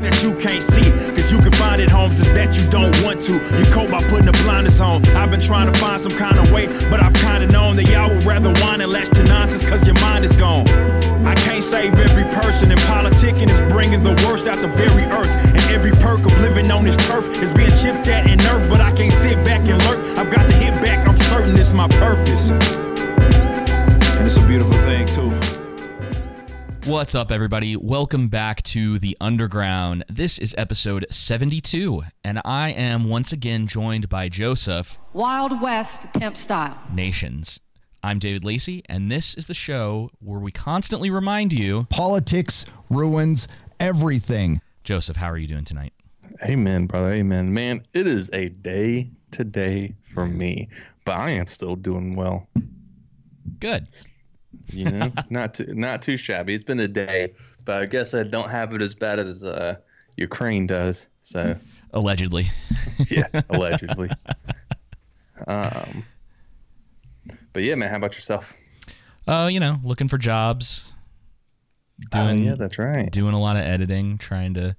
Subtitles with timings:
[0.00, 0.88] that you can't see.
[1.12, 3.32] Cause you can find it, homes, is that you don't want to.
[3.32, 5.04] You cope by putting the blinders on.
[5.16, 8.08] I've been trying to find some kind of way, but I've kinda known that y'all
[8.08, 10.66] would rather whine and latch to nonsense cause your mind is gone.
[11.24, 15.04] I can't save every person, in politics and is bringing the worst out the very
[15.12, 15.32] earth.
[15.44, 18.80] And every perk of living on this turf is being chipped at and nerfed, but
[18.80, 20.00] I can't sit back and lurk.
[20.18, 22.50] I've got to hit back, I'm certain it's my purpose.
[22.50, 25.59] And it's a beautiful thing, too.
[26.86, 27.76] What's up, everybody?
[27.76, 30.02] Welcome back to The Underground.
[30.08, 36.38] This is episode 72, and I am once again joined by Joseph Wild West pimp
[36.38, 36.78] style.
[36.90, 37.60] Nations.
[38.02, 41.86] I'm David Lacey, and this is the show where we constantly remind you.
[41.90, 43.46] Politics ruins
[43.78, 44.62] everything.
[44.82, 45.92] Joseph, how are you doing tonight?
[46.42, 47.12] Amen, brother.
[47.12, 47.52] Amen.
[47.52, 50.70] Man, it is a day today for me,
[51.04, 52.48] but I am still doing well.
[53.58, 53.88] Good.
[54.68, 56.54] You know, not too not too shabby.
[56.54, 59.76] It's been a day, but I guess I don't have it as bad as uh,
[60.16, 61.08] Ukraine does.
[61.22, 61.56] So
[61.92, 62.48] Allegedly.
[63.10, 64.10] yeah, allegedly.
[65.46, 66.04] Um,
[67.54, 67.88] but yeah, man.
[67.88, 68.54] How about yourself?
[69.26, 70.92] Uh, you know, looking for jobs.
[72.12, 73.10] Oh, Doing yeah, that's right.
[73.10, 74.76] doing a lot of editing, trying to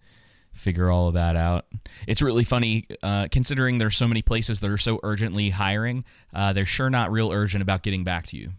[0.53, 1.65] figure all of that out.
[2.07, 6.05] It's really funny uh, considering there's so many places that are so urgently hiring.
[6.31, 8.51] Uh, they're sure not real urgent about getting back to you.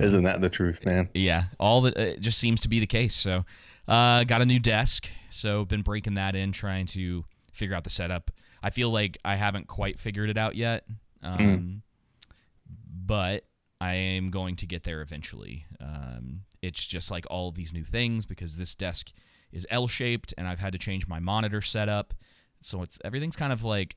[0.00, 1.08] Isn't that the truth, man?
[1.14, 3.14] Yeah, all that it just seems to be the case.
[3.14, 3.44] So,
[3.88, 7.90] uh, got a new desk, so been breaking that in, trying to figure out the
[7.90, 8.30] setup.
[8.62, 10.84] I feel like I haven't quite figured it out yet,
[11.22, 11.82] um,
[13.06, 13.44] but
[13.80, 15.66] I am going to get there eventually.
[15.80, 19.12] Um, it's just like all these new things because this desk
[19.52, 22.14] is L-shaped, and I've had to change my monitor setup,
[22.60, 23.96] so it's everything's kind of like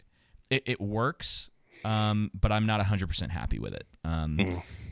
[0.49, 1.49] it, it works,
[1.85, 3.85] um, but I'm not 100% happy with it.
[4.03, 4.39] Um,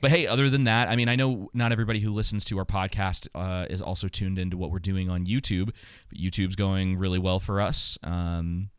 [0.01, 2.65] But hey, other than that, I mean, I know not everybody who listens to our
[2.65, 5.71] podcast uh, is also tuned into what we're doing on YouTube,
[6.09, 7.97] but YouTube's going really well for us.
[8.03, 8.69] Um,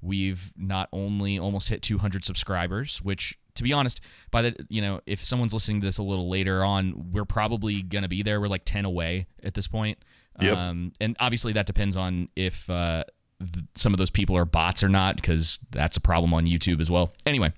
[0.00, 4.00] we've not only almost hit 200 subscribers, which, to be honest,
[4.30, 7.82] by the you know, if someone's listening to this a little later on, we're probably
[7.82, 8.40] gonna be there.
[8.40, 9.98] We're like 10 away at this point.
[10.40, 10.56] Yep.
[10.56, 13.04] Um, and obviously that depends on if uh,
[13.40, 16.80] th- some of those people are bots or not, because that's a problem on YouTube
[16.80, 17.12] as well.
[17.26, 17.52] Anyway,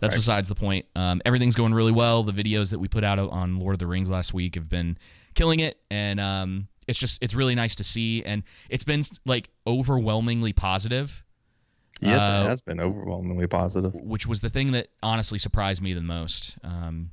[0.00, 0.86] that's besides the point.
[0.96, 2.22] Um, everything's going really well.
[2.22, 4.98] The videos that we put out on Lord of the Rings last week have been
[5.34, 9.50] killing it, and um, it's just it's really nice to see, and it's been like
[9.66, 11.22] overwhelmingly positive,
[12.00, 13.94] Yes, Uh, it has been overwhelmingly positive.
[13.94, 16.56] which was the thing that honestly surprised me the most.
[16.62, 17.10] Um,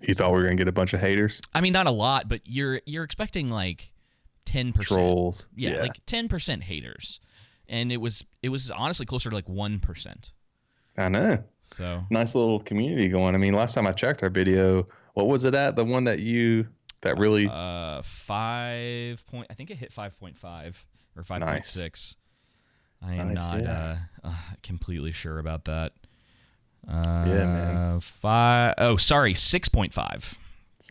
[0.00, 2.28] You thought we were gonna get a bunch of haters, I mean, not a lot,
[2.28, 3.90] but you're you're expecting like
[4.48, 4.96] ten percent.
[4.98, 5.48] trolls.
[5.54, 7.20] Yeah, like ten percent haters,
[7.68, 10.32] and it was it was honestly closer to like one percent.
[10.96, 11.44] I know.
[11.62, 13.34] So nice little community going.
[13.34, 15.76] I mean, last time I checked our video, what was it at?
[15.76, 16.66] The one that you
[17.02, 19.46] that really uh, five point.
[19.50, 20.84] I think it hit five point five
[21.16, 22.16] or five point six.
[23.00, 23.96] I am Nice, not yeah.
[24.24, 24.34] uh, uh,
[24.64, 25.92] completely sure about that.
[26.88, 28.00] Uh, Yeah, man.
[28.00, 28.74] Five.
[28.78, 30.36] Oh, sorry, six point five.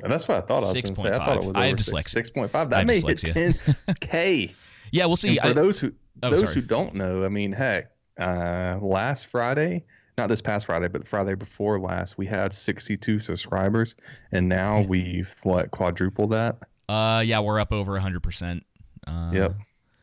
[0.04, 1.10] That's what I thought I was going to say.
[1.10, 1.46] I thought it 6.5.
[1.48, 2.10] was I have six, dyslexia.
[2.10, 2.70] six point five.
[2.70, 3.36] That made dyslexia.
[3.36, 4.54] it ten k.
[4.92, 5.30] Yeah, we'll see.
[5.38, 5.92] And for I- those who
[6.24, 6.54] Oh, those sorry.
[6.56, 9.84] who don't know, I mean, heck, uh, last Friday,
[10.18, 13.96] not this past Friday, but the Friday before last, we had sixty two subscribers,
[14.32, 16.58] and now we've what quadrupled that.
[16.90, 18.66] uh, yeah, we're up over hundred percent.
[19.06, 19.56] Uh, Yep.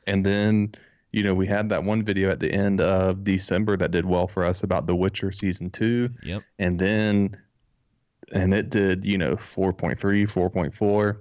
[0.07, 0.75] And then,
[1.13, 4.29] you know, we had that one video at the end of December that did well
[4.29, 6.11] for us about The Witcher season two.
[6.23, 6.43] Yep.
[6.59, 7.37] And then,
[8.35, 11.17] and it did, you know, 4.3, 4.4.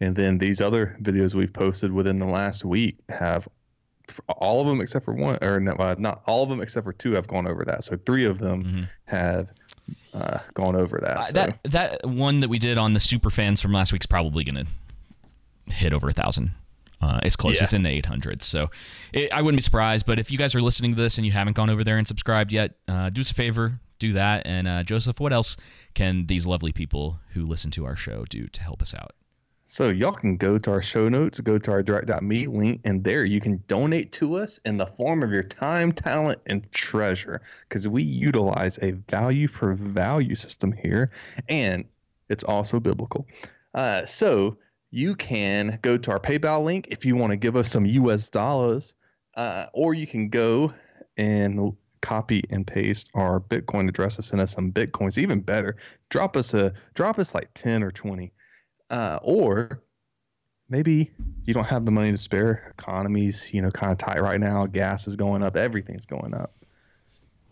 [0.00, 3.48] And then these other videos we've posted within the last week have
[4.28, 6.92] all of them except for one, or no, uh, not all of them except for
[6.92, 7.84] two have gone over that.
[7.84, 8.90] So three of them Mhm.
[9.06, 9.50] have
[10.14, 11.18] uh, gone over that.
[11.18, 11.32] Uh, so.
[11.34, 14.64] that that one that we did on the super fans from last week's probably gonna
[15.66, 16.52] hit over a thousand.
[17.00, 17.56] Uh, it's close.
[17.56, 17.64] Yeah.
[17.64, 18.42] It's in the 800s.
[18.42, 18.70] So
[19.12, 20.04] it, I wouldn't be surprised.
[20.06, 22.06] But if you guys are listening to this and you haven't gone over there and
[22.06, 24.46] subscribed yet, uh, do us a favor, do that.
[24.46, 25.56] And uh, Joseph, what else
[25.94, 29.12] can these lovely people who listen to our show do to help us out?
[29.70, 33.26] So y'all can go to our show notes, go to our direct.me link, and there
[33.26, 37.42] you can donate to us in the form of your time, talent, and treasure.
[37.68, 41.10] Because we utilize a value for value system here,
[41.50, 41.84] and
[42.30, 43.26] it's also biblical.
[43.74, 44.56] Uh, so
[44.90, 48.30] you can go to our PayPal link if you want to give us some US
[48.30, 48.94] dollars,
[49.36, 50.72] uh, or you can go
[51.18, 55.18] and copy and paste our Bitcoin address to send us some Bitcoins.
[55.18, 55.76] Even better,
[56.10, 58.32] drop us a drop us like 10 or 20
[58.90, 59.82] uh, or
[60.68, 61.10] maybe
[61.44, 62.74] you don't have the money to spare.
[62.78, 64.66] Economy's you know kind of tight right now.
[64.66, 65.56] Gas is going up.
[65.56, 66.54] Everything's going up.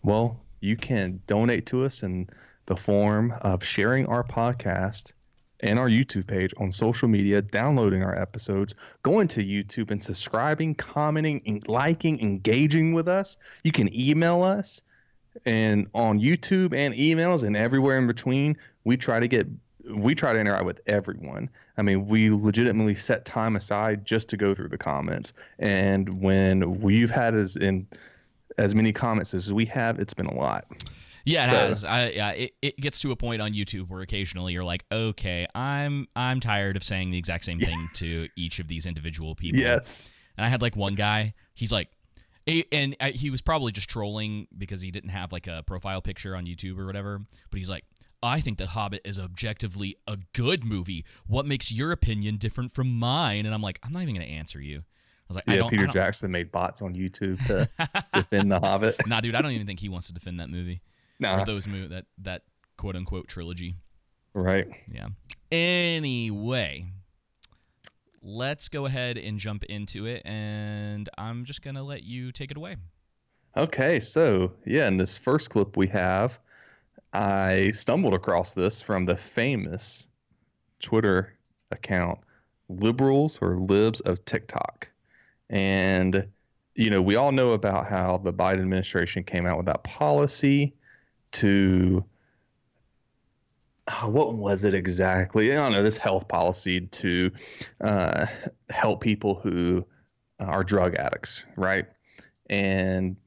[0.03, 2.27] Well, you can donate to us in
[2.65, 5.13] the form of sharing our podcast
[5.61, 10.75] and our YouTube page on social media, downloading our episodes, going to YouTube and subscribing,
[10.75, 13.37] commenting, and liking, engaging with us.
[13.63, 14.81] You can email us
[15.45, 19.47] and on YouTube and emails and everywhere in between, we try to get
[19.89, 21.49] we try to interact with everyone.
[21.77, 25.31] I mean, we legitimately set time aside just to go through the comments.
[25.59, 27.87] And when we've had as in
[28.57, 30.65] as many comments as we have, it's been a lot.
[31.27, 31.83] Yeah, it so, has.
[31.83, 35.45] I, yeah, it, it gets to a point on YouTube where occasionally you're like, okay,
[35.53, 39.59] I'm I'm tired of saying the exact same thing to each of these individual people.
[39.59, 40.09] Yes.
[40.37, 41.33] And I had like one guy.
[41.53, 41.89] He's like,
[42.71, 46.45] and he was probably just trolling because he didn't have like a profile picture on
[46.45, 47.19] YouTube or whatever.
[47.49, 47.83] But he's like,
[48.23, 51.03] I think The Hobbit is objectively a good movie.
[51.27, 53.45] What makes your opinion different from mine?
[53.45, 54.77] And I'm like, I'm not even going to answer you.
[54.77, 54.81] I
[55.27, 57.69] was like, yeah, Peter Jackson made bots on YouTube to
[58.13, 58.95] defend The Hobbit.
[59.07, 60.81] nah, dude, I don't even think he wants to defend that movie.
[61.19, 61.43] Nah.
[61.43, 62.43] Those that that
[62.77, 63.75] quote unquote trilogy.
[64.33, 64.67] Right.
[64.91, 65.07] Yeah.
[65.51, 66.85] Anyway,
[68.21, 72.57] let's go ahead and jump into it, and I'm just gonna let you take it
[72.57, 72.77] away.
[73.55, 76.39] Okay, so yeah, in this first clip we have,
[77.13, 80.07] I stumbled across this from the famous
[80.79, 81.33] Twitter
[81.71, 82.19] account
[82.69, 84.89] liberals or libs of TikTok.
[85.49, 86.27] And,
[86.75, 90.75] you know, we all know about how the Biden administration came out with that policy
[91.33, 92.03] to,
[93.87, 95.53] uh, what was it exactly?
[95.53, 97.31] I don't know, this health policy to
[97.81, 98.25] uh,
[98.69, 99.85] help people who
[100.39, 101.85] are drug addicts, right?
[102.49, 103.17] And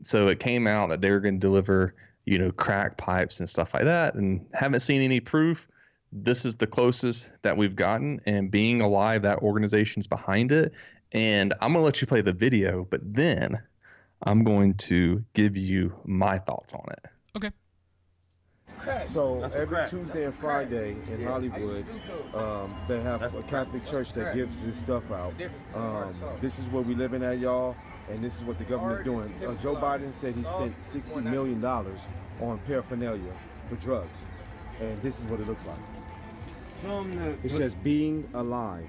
[0.00, 1.94] so it came out that they were going to deliver
[2.26, 5.68] you know, crack pipes and stuff like that, and haven't seen any proof.
[6.12, 10.74] This is the closest that we've gotten, and being alive, that organization's behind it.
[11.12, 13.62] And I'm gonna let you play the video, but then
[14.24, 17.06] I'm going to give you my thoughts on it.
[17.36, 17.50] Okay.
[19.06, 21.86] So every Tuesday and Friday in Hollywood,
[22.34, 25.34] um, they have a Catholic church that gives this stuff out.
[25.74, 27.76] Um, this is what we living at, y'all
[28.08, 29.34] and this is what the government is doing.
[29.44, 33.32] Uh, Joe Biden said he spent $60 million on paraphernalia
[33.68, 34.24] for drugs,
[34.80, 35.78] and this is what it looks like.
[37.42, 38.86] It says being alive.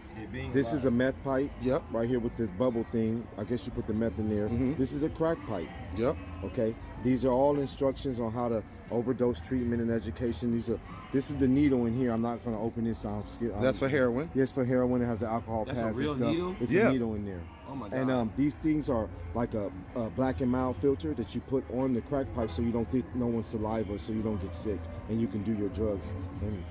[0.52, 1.50] This is a meth pipe.
[1.62, 1.84] Yep.
[1.92, 3.26] Right here with this bubble thing.
[3.38, 4.50] I guess you put the meth in there.
[4.50, 4.74] Mm-hmm.
[4.76, 5.70] This is a crack pipe.
[5.96, 6.18] Yep.
[6.44, 6.76] Okay.
[7.04, 10.52] These are all instructions on how to overdose treatment and education.
[10.52, 10.80] These are.
[11.14, 12.12] This is the needle in here.
[12.12, 13.06] I'm not going to open this.
[13.06, 13.54] I'm scared.
[13.62, 14.30] That's for heroin.
[14.34, 15.02] Yes, for heroin.
[15.02, 16.32] It has the alcohol That's pads a real and stuff.
[16.32, 16.56] needle.
[16.60, 16.90] It's yeah.
[16.90, 17.42] a needle in there.
[17.70, 18.00] Oh my god.
[18.00, 21.64] And um, these things are like a, a, black and mild filter that you put
[21.72, 24.56] on the crack pipe so you don't think no one's saliva, so you don't get
[24.56, 24.80] sick,
[25.10, 26.14] and you can do your drugs.
[26.42, 26.64] And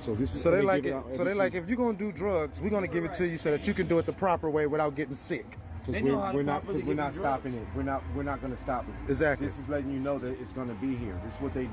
[0.00, 0.96] so this is so they like it.
[1.10, 3.50] So they like if you're gonna do drugs, we're gonna give it to you so
[3.50, 5.58] that you can do it the proper way without getting sick.
[5.86, 7.66] Because we're, we're not because we're not stopping it.
[7.74, 9.10] We're not we're not gonna stop it.
[9.10, 9.46] Exactly.
[9.46, 11.18] This is letting you know that it's gonna be here.
[11.24, 11.68] This is what they.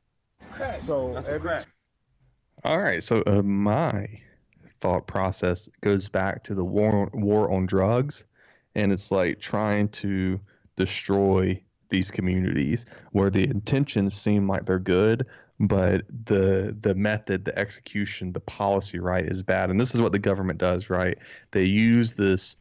[0.50, 0.80] Crack.
[0.80, 1.39] So That's every.
[1.50, 1.65] Crack.
[2.63, 3.04] All right.
[3.04, 4.07] So uh, my
[4.80, 8.25] thought process goes back to the war war on drugs,
[8.75, 10.39] and it's like trying to
[10.75, 15.25] destroy these communities where the intentions seem like they're good,
[15.59, 19.69] but the the method, the execution, the policy, right, is bad.
[19.69, 21.18] And this is what the government does, right?
[21.51, 22.56] They use this,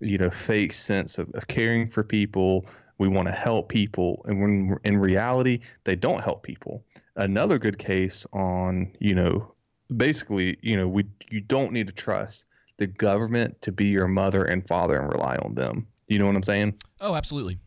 [0.00, 2.66] you know, fake sense of, of caring for people.
[2.98, 6.82] We want to help people, and when in reality, they don't help people.
[7.16, 9.52] Another good case on, you know,
[9.94, 12.46] basically, you know, we you don't need to trust
[12.78, 15.86] the government to be your mother and father and rely on them.
[16.08, 16.74] You know what I'm saying?
[17.00, 17.58] Oh, absolutely.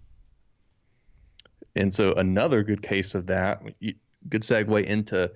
[1.76, 3.62] And so another good case of that,
[4.30, 5.32] good segue into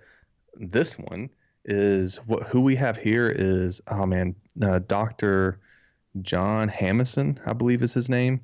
[0.56, 1.30] this one
[1.66, 5.60] is what who we have here is oh man, uh, Doctor
[6.22, 8.42] John Hammerson, I believe is his name,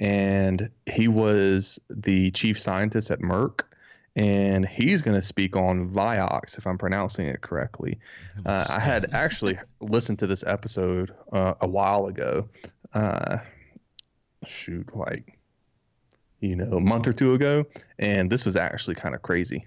[0.00, 3.62] and he was the chief scientist at Merck,
[4.14, 7.98] and he's going to speak on Vioxx if I'm pronouncing it correctly.
[8.44, 12.48] Uh, I had actually listened to this episode uh, a while ago.
[12.94, 13.38] Uh,
[14.44, 15.38] shoot, like
[16.40, 17.64] you know, a month or two ago,
[17.98, 19.66] and this was actually kind of crazy.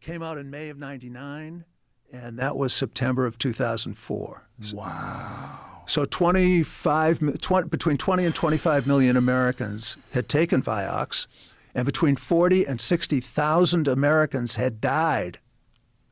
[0.00, 1.64] Came out in May of 99,
[2.12, 4.48] and that was September of 2004.
[4.72, 5.69] Wow.
[5.90, 11.26] So 25, 20, between 20 and 25 million Americans had taken Vioxx,
[11.74, 15.40] and between 40 and 60,000 Americans had died,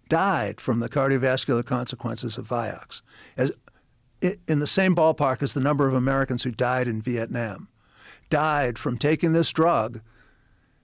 [0.09, 3.03] died from the cardiovascular consequences of Vioxx,
[3.37, 3.53] as
[4.21, 7.69] in the same ballpark as the number of Americans who died in Vietnam
[8.31, 10.01] died from taking this drug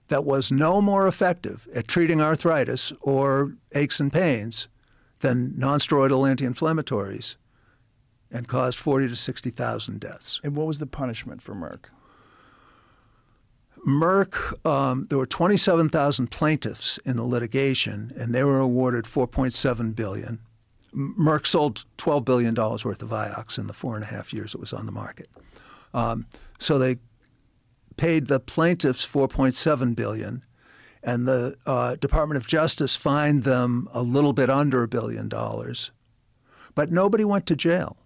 [0.07, 4.69] that was no more effective at treating arthritis or aches and pains
[5.19, 7.35] than nonsteroidal anti-inflammatories
[8.31, 10.39] and caused 40 to 60,000 deaths.
[10.43, 11.89] And what was the punishment for Merck?
[13.87, 20.39] Merck, um, there were 27,000 plaintiffs in the litigation, and they were awarded 4.7 billion.
[20.95, 24.55] Merck sold 12 billion dollars worth of Vioxx in the four and a half years
[24.55, 25.29] it was on the market.
[25.93, 26.25] Um,
[26.57, 26.97] so they
[27.97, 30.43] paid the plaintiffs 4.7 billion,
[31.03, 35.91] and the uh, Department of Justice fined them a little bit under a billion dollars,
[36.73, 37.97] but nobody went to jail.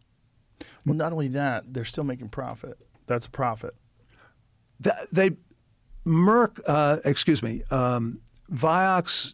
[0.85, 2.77] Well, not only that, they're still making profit.
[3.07, 3.75] That's a profit.
[4.83, 5.31] Th- They,
[6.05, 8.19] Merck, uh, excuse me, um,
[8.51, 9.33] Vioxx,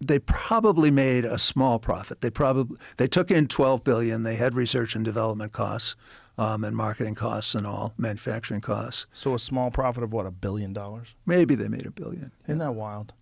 [0.00, 2.20] they probably made a small profit.
[2.22, 4.22] They probably they took in 12 billion.
[4.24, 5.94] They had research and development costs,
[6.38, 9.06] um, and marketing costs and all, manufacturing costs.
[9.12, 11.14] So a small profit of what, a billion dollars?
[11.26, 12.32] Maybe they made a billion.
[12.48, 13.12] Isn't that wild?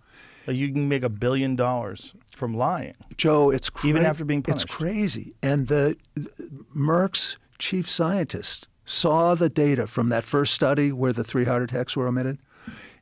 [0.46, 2.94] Like you can make a billion dollars from lying.
[3.16, 5.34] Joe, it's cra- Even after being It's crazy.
[5.42, 6.30] And the, the
[6.74, 11.96] Merck's chief scientist saw the data from that first study where the three heart attacks
[11.96, 12.38] were omitted,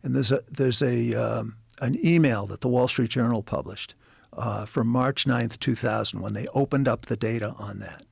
[0.03, 3.95] and there's a there's a um, an email that the Wall Street Journal published
[4.37, 8.03] uh, from March 9th, 2000, when they opened up the data on that.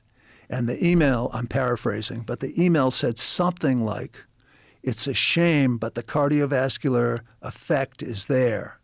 [0.49, 4.25] And the email, I'm paraphrasing, but the email said something like,
[4.83, 8.79] "It's a shame, but the cardiovascular effect is there."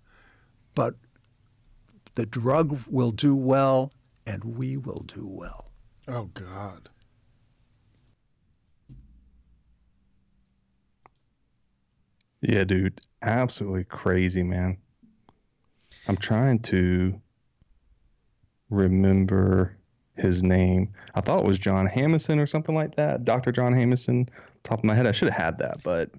[0.75, 0.95] But
[2.15, 3.93] the drug will do well
[4.27, 5.71] and we will do well.
[6.09, 6.89] Oh God.
[12.41, 14.77] Yeah, dude, absolutely crazy, man.
[16.09, 17.21] I'm trying to
[18.69, 19.77] remember
[20.17, 20.91] his name.
[21.15, 23.25] I thought it was John Hamison or something like that.
[23.25, 23.53] Dr.
[23.53, 24.29] John Hamison.
[24.65, 26.11] Top of my head, I should have had that, but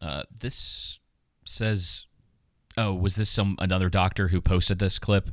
[0.00, 0.98] Uh, this
[1.44, 2.06] says,
[2.76, 5.30] oh, was this some another doctor who posted this clip?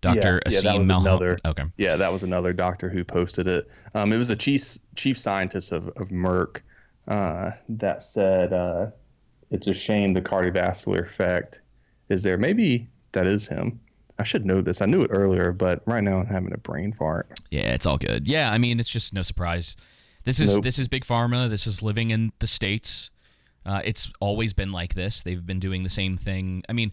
[0.00, 1.36] Doctor yeah, yeah, that Aseem was another.
[1.44, 1.64] Okay.
[1.78, 3.70] Yeah, that was another doctor who posted it.
[3.94, 6.60] Um, it was a chief chief scientist of of Merck
[7.08, 8.90] uh, that said uh,
[9.50, 11.60] it's a shame the cardiovascular effect
[12.08, 12.36] is there.
[12.36, 13.80] Maybe that is him.
[14.18, 14.80] I should know this.
[14.80, 17.40] I knew it earlier, but right now I'm having a brain fart.
[17.50, 18.28] Yeah, it's all good.
[18.28, 19.76] Yeah, I mean, it's just no surprise.
[20.24, 20.64] This is Nope.
[20.64, 21.48] this is big pharma.
[21.48, 23.10] This is living in the states.
[23.66, 25.22] Uh, it's always been like this.
[25.22, 26.62] They've been doing the same thing.
[26.68, 26.92] I mean,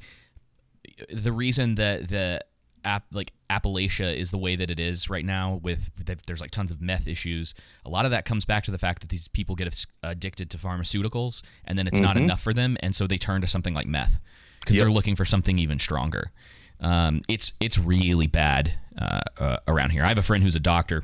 [1.12, 2.42] the reason that the
[2.84, 5.92] app like Appalachia is the way that it is right now, with
[6.25, 7.54] there's like tons of meth issues.
[7.86, 10.58] A lot of that comes back to the fact that these people get addicted to
[10.58, 12.22] pharmaceuticals, and then it's not Mhm.
[12.24, 14.20] enough for them, and so they turn to something like meth
[14.62, 14.84] because Yep.
[14.84, 16.32] they're looking for something even stronger.
[16.80, 20.04] Um, it's it's really bad uh, uh, around here.
[20.04, 21.04] I have a friend who's a doctor.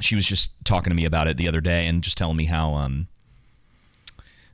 [0.00, 2.44] She was just talking to me about it the other day and just telling me
[2.46, 3.06] how um,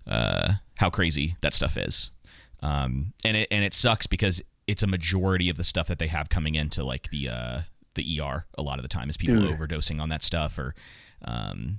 [0.06, 2.10] uh, how crazy that stuff is.
[2.62, 6.06] Um, and it and it sucks because it's a majority of the stuff that they
[6.08, 7.60] have coming into like the uh,
[7.94, 9.50] the ER a lot of the time is people Dude.
[9.50, 10.74] overdosing on that stuff or
[11.24, 11.78] um,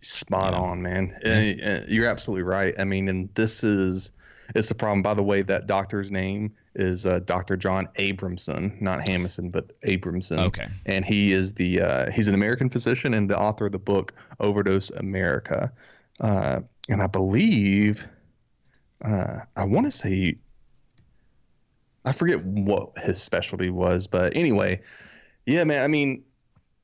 [0.00, 0.58] Spot Yeah.
[0.58, 1.14] on, man.
[1.24, 1.28] Uh,
[1.64, 2.74] uh, You're absolutely right.
[2.78, 4.10] I mean, and this is
[4.54, 5.02] it's a problem.
[5.02, 7.56] By the way, that doctor's name is uh, Dr.
[7.56, 10.38] John Abramson, not Hamison, but Abramson.
[10.38, 10.66] Okay.
[10.86, 14.12] And he is the uh, he's an American physician and the author of the book
[14.40, 15.72] Overdose America.
[16.20, 18.08] Uh, and I believe
[19.04, 20.36] uh, I want to say
[22.04, 24.80] I forget what his specialty was, but anyway,
[25.46, 25.84] yeah, man.
[25.84, 26.24] I mean,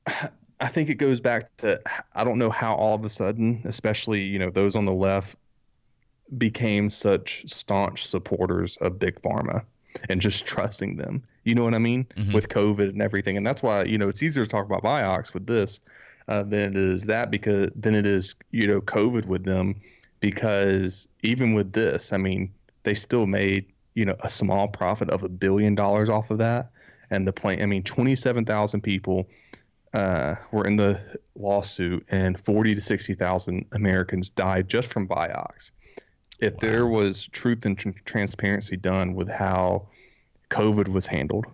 [0.61, 1.81] I think it goes back to
[2.15, 5.37] I don't know how all of a sudden, especially you know those on the left,
[6.37, 9.65] became such staunch supporters of big pharma
[10.09, 11.23] and just trusting them.
[11.45, 12.35] You know what I mean Mhm.
[12.35, 15.33] with COVID and everything, and that's why you know it's easier to talk about Vioxx
[15.33, 15.81] with this
[16.29, 19.75] uh, than it is that because than it is you know COVID with them
[20.21, 25.25] because even with this, I mean they still made you know a small profit of
[25.25, 26.71] a billion dollars off of that,
[27.11, 27.63] and the plan.
[27.63, 29.29] I mean twenty seven thousand people
[29.95, 31.01] uh, were in the
[31.35, 35.71] lawsuit, and 40 to 60,000 Americans died just from Vioxx.
[36.41, 39.89] If there was truth and tr- transparency done with how
[40.51, 41.47] COVID was handled,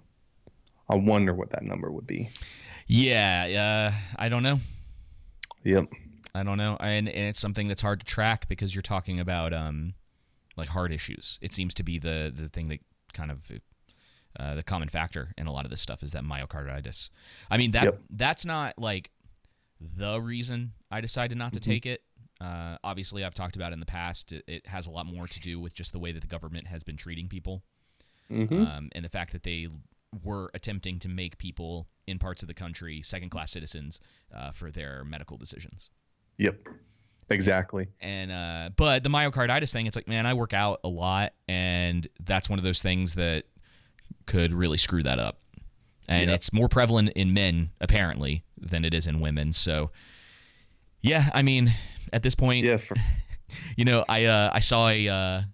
[0.89, 2.31] I wonder what that number would be.
[2.87, 4.61] Yeah, uh, I don't know.
[5.63, 5.87] Yep.
[6.35, 9.53] I don't know, and, and it's something that's hard to track because you're talking about
[9.55, 9.95] um,
[10.57, 11.39] like heart issues.
[11.41, 12.81] It seems to be the the thing that
[13.13, 13.39] kind of
[14.39, 17.09] uh, the common factor in a lot of this stuff is that myocarditis.
[17.51, 18.01] I mean that Yep.
[18.11, 19.11] that's not like
[19.81, 21.71] the reason I decided not to Mm-hmm.
[21.71, 22.03] take it.
[22.41, 24.33] Uh, obviously, I've talked about in the past.
[24.33, 26.67] It, it has a lot more to do with just the way that the government
[26.67, 27.63] has been treating people,
[28.31, 28.61] Mm-hmm.
[28.67, 29.69] um, and the fact that they
[30.23, 34.01] were attempting to make people in parts of the country second-class citizens
[34.35, 35.91] uh, for their medical decisions.
[36.39, 36.69] Yep.
[37.31, 37.87] Exactly.
[38.01, 42.07] And uh, but the myocarditis thing, it's like, man, I work out a lot, and
[42.23, 43.45] that's one of those things that
[44.27, 45.39] could really screw that up.
[46.07, 46.35] And Yep.
[46.35, 49.55] it's more prevalent in men apparently than it is in women.
[49.55, 49.91] So,
[51.01, 51.73] yeah, I mean,
[52.13, 52.77] at this point, Yeah.
[52.77, 52.97] For,
[53.77, 55.47] You know, I uh, I saw a.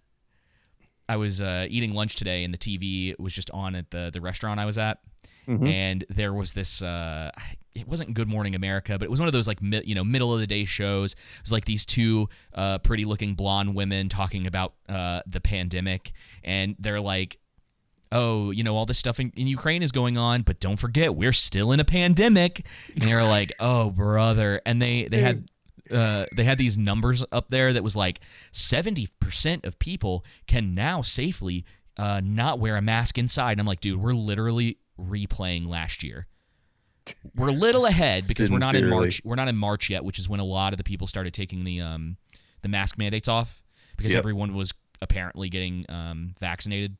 [1.12, 4.20] I was uh, eating lunch today, and the TV was just on at the the
[4.20, 4.98] restaurant I was at,
[5.48, 5.68] Mhm.
[5.68, 6.82] and there was this.
[6.82, 7.30] Uh,
[7.74, 10.04] it wasn't Good Morning America, but it was one of those like mi- you know
[10.04, 11.12] middle of the day shows.
[11.12, 16.12] It was like these two uh, pretty looking blonde women talking about uh, the pandemic,
[16.44, 17.38] and they're like.
[18.12, 21.14] Oh, you know, all this stuff in, in Ukraine is going on, but don't forget,
[21.14, 22.66] we're still in a pandemic.
[22.92, 24.60] And they're like, oh, brother.
[24.66, 25.44] And they, they had
[25.90, 28.20] uh, they had these numbers up there that was like
[28.52, 31.64] 70% of people can now safely
[31.96, 33.52] uh, not wear a mask inside.
[33.52, 36.26] And I'm like, dude, we're literally replaying last year.
[37.36, 39.20] We're a little ahead because we're not in March.
[39.24, 41.64] We're not in March yet, which is when a lot of the people started taking
[41.64, 42.16] the um,
[42.62, 43.62] the mask mandates off
[43.96, 44.18] because Yep.
[44.18, 46.96] everyone was apparently getting um, vaccinated.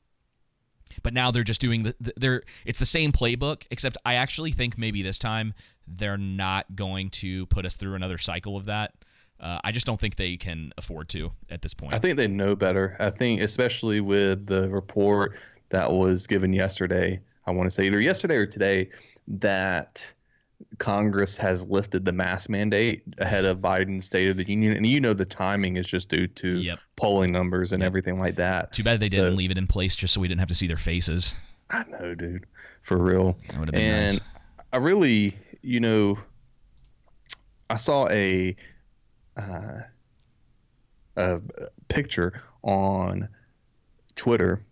[1.02, 4.52] But now they're just doing the the- they're it's the same playbook except I actually
[4.52, 5.54] think maybe this time
[5.86, 8.94] they're not going to put us through another cycle of that.
[9.40, 11.94] Uh, I just don't think they can afford to at this point.
[11.94, 12.96] I think they know better.
[13.00, 15.38] I think, especially with the report
[15.70, 18.90] that was given yesterday, I want to say either yesterday or today,
[19.28, 20.12] that
[20.78, 24.76] Congress has lifted the mask mandate ahead of Biden's State of the Union.
[24.76, 26.78] And you know, the timing is just due to Yep.
[26.96, 28.72] polling numbers and everything like that.
[28.72, 30.66] Too bad they didn't leave it in place just so we didn't have to see
[30.66, 31.34] their faces.
[31.70, 32.46] I know, dude,
[32.82, 33.36] for real.
[33.48, 34.20] That would have been and nice.
[34.72, 36.18] I really, you know,
[37.68, 38.56] I saw a
[39.36, 39.80] uh,
[41.16, 41.40] a
[41.88, 43.28] picture on
[44.16, 44.64] Twitter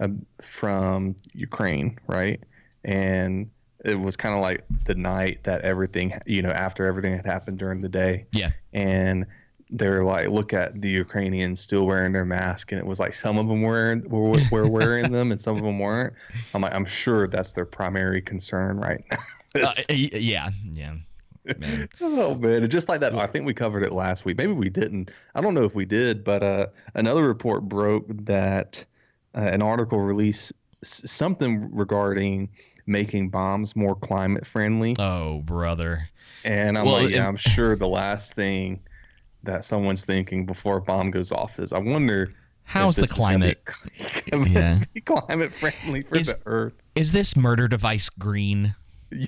[0.00, 0.08] uh,
[0.40, 2.42] from Ukraine, right?
[2.84, 3.50] And
[3.84, 7.58] it was kind of like the night that everything, you know, after everything had happened
[7.58, 8.26] during the day.
[8.32, 8.50] Yeah.
[8.72, 9.26] And
[9.70, 13.38] they're like, look at the Ukrainians still wearing their mask, and it was like some
[13.38, 16.12] of them wearing were, were wearing them, and some of them weren't.
[16.54, 19.18] I'm like, I'm sure that's their primary concern right now.
[19.54, 20.94] Uh, yeah, yeah.
[21.58, 21.86] Man.
[22.00, 23.14] Oh man, just like that.
[23.14, 24.38] I think we covered it last week.
[24.38, 25.10] Maybe we didn't.
[25.34, 28.82] I don't know if we did, but uh, another report broke that
[29.34, 32.48] uh, an article released s- something regarding
[32.86, 34.96] making bombs more climate friendly.
[34.98, 36.08] Oh, brother.
[36.44, 38.80] And I'm Well, like, yeah, I'm sure the last thing
[39.44, 42.32] that someone's thinking before a bomb goes off is, I wonder.
[42.64, 43.62] How's the this be- climate?
[44.48, 44.80] Yeah.
[45.04, 46.74] climate friendly for Is- the Earth.
[46.94, 48.74] Is this murder device green?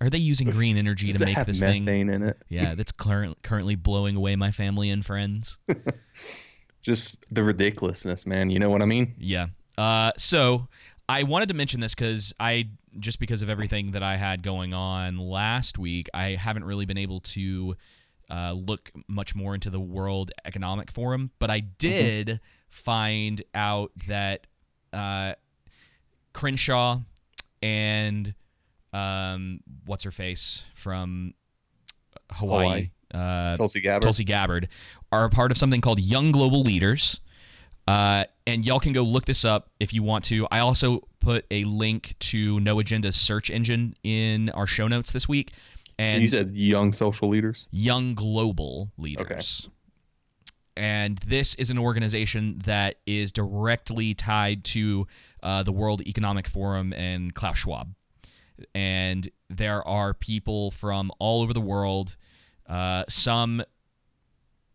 [0.00, 1.86] Are they using green energy Does to make this thing?
[1.88, 2.36] in it?
[2.48, 5.58] Yeah, that's current, currently blowing away my family and friends.
[6.82, 8.50] Just the ridiculousness, man.
[8.50, 9.14] You know what I mean?
[9.18, 9.46] Yeah.
[9.78, 10.68] Uh, so
[11.08, 14.74] I wanted to mention this because I just because of everything that I had going
[14.74, 17.76] on last week, I haven't really been able to
[18.28, 24.46] uh, look much more into the World Economic Forum, but I did find out that
[24.92, 25.34] uh,
[26.32, 27.00] Crenshaw
[27.62, 28.34] and
[28.92, 31.34] um, what's her face from
[32.32, 34.02] Hawaii, Uh, Tulsi Gabbard.
[34.02, 34.68] Tulsi Gabbard
[35.12, 37.20] are a part of something called Young Global Leaders.
[37.86, 40.46] Uh, and y'all can go look this up if you want to.
[40.50, 45.28] I also put a link to No Agenda's search engine in our show notes this
[45.28, 45.52] week.
[45.98, 47.66] And you said young social leaders.
[47.70, 49.66] Young Global Leaders.
[49.66, 49.72] Okay.
[50.76, 55.06] And this is an organization that is directly tied to
[55.42, 57.94] uh, the World Economic Forum and Klaus Schwab.
[58.74, 62.16] And there are people from all over the world.
[62.68, 63.62] Uh, some,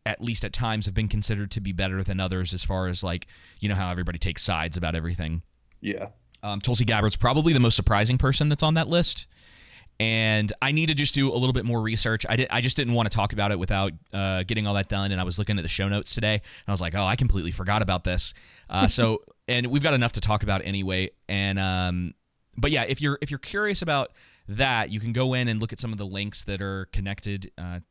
[0.05, 3.03] at least at times, have been considered to be better than others as far as,
[3.03, 3.27] like,
[3.59, 5.41] you know, how everybody takes sides about everything.
[5.79, 6.09] Yeah.
[6.43, 9.27] Um, Tulsi Gabbard's probably the most surprising person that's on that list.
[9.99, 12.25] And I need to just do a little bit more research.
[12.27, 12.47] I did.
[12.49, 15.11] I just didn't want to talk about it without uh, getting all that done.
[15.11, 17.15] And I was looking at the show notes today, and I was like, "Oh, I
[17.15, 18.33] completely forgot about this."
[18.67, 21.11] Uh, so, and we've got enough to talk about anyway.
[21.29, 22.15] And um,
[22.57, 24.13] but yeah, if you're if you're curious about
[24.47, 27.51] that, you can go in and look at some of the links that are connected
[27.59, 27.81] uh,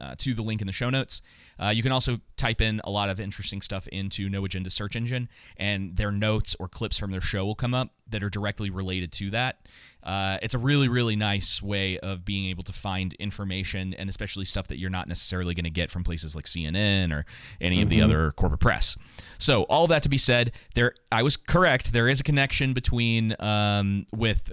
[0.00, 1.22] uh, to the link in the show notes.
[1.58, 4.96] Uh, you can also type in a lot of interesting stuff into No Agenda search
[4.96, 8.68] engine, and their notes or clips from their show will come up that are directly
[8.70, 9.66] related to that.
[10.02, 14.44] Uh, it's a really, really nice way of being able to find information, and especially
[14.44, 17.24] stuff that you're not necessarily going to get from places like CNN or
[17.60, 18.04] any of the Mhm.
[18.04, 18.96] other corporate press.
[19.38, 21.92] So, all that to be said, there I was correct.
[21.92, 24.52] There is a connection between um, with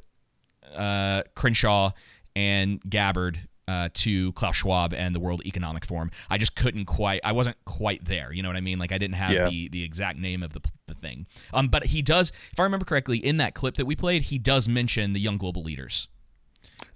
[0.74, 1.92] uh, Crenshaw
[2.36, 6.12] and Gabbard uh, to Klaus Schwab and the World Economic Forum.
[6.30, 7.22] I just couldn't quite.
[7.24, 8.32] I wasn't quite there.
[8.34, 8.80] You know what I mean?
[8.80, 9.50] Like I didn't have Yeah.
[9.50, 11.28] the the exact name of the the thing.
[11.54, 12.32] Um, but he does.
[12.52, 15.38] If I remember correctly, in that clip that we played, he does mention the young
[15.38, 16.08] global leaders.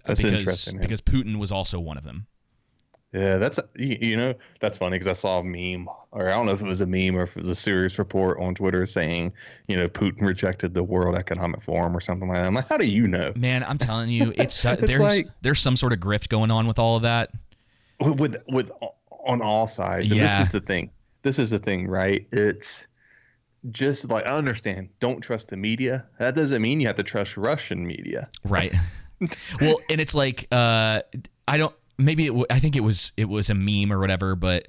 [0.06, 0.82] That's because, interesting, man.
[0.82, 2.27] because Putin was also one of them.
[3.13, 6.52] Yeah, that's you, know that's funny because I saw a meme, or I don't know
[6.52, 9.32] if it was a meme or if it was a serious report on Twitter saying,
[9.67, 12.48] you know, Putin rejected the World Economic Forum or something like that.
[12.48, 13.32] I'm like, how do you know?
[13.36, 16.52] Man, I'm telling you, it's, uh, It's there's like- there's some sort of grift going
[16.52, 17.32] on with all of that.
[18.00, 18.72] With with
[19.26, 20.12] on all sides.
[20.12, 20.91] And this is the thing.
[21.22, 22.28] This is the thing, right?
[22.32, 22.88] It's
[23.72, 24.89] just like I understand.
[25.00, 26.06] Don't trust the media.
[26.20, 28.30] That doesn't mean you have to trust Russian media.
[28.43, 28.74] Right.
[29.62, 31.02] well, and it's like uh,
[31.48, 31.74] I don't.
[31.98, 34.68] Maybe it w- I think it was it was a meme or whatever, but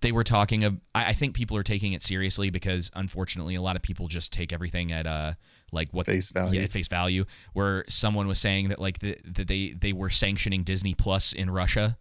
[0.00, 0.80] they were talking of.
[0.94, 4.32] I, I think people are taking it seriously because unfortunately, a lot of people just
[4.32, 5.34] take everything at uh
[5.72, 6.60] like what Face value.
[6.60, 7.24] Yeah, face value.
[7.52, 11.50] Where someone was saying that like the, that they they were sanctioning Disney Plus in
[11.50, 11.96] Russia.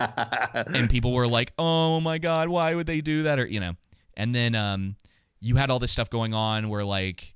[0.00, 3.74] and people were like, "Oh my god, why would they do that?" Or you know,
[4.16, 4.96] and then um,
[5.40, 7.34] you had all this stuff going on where like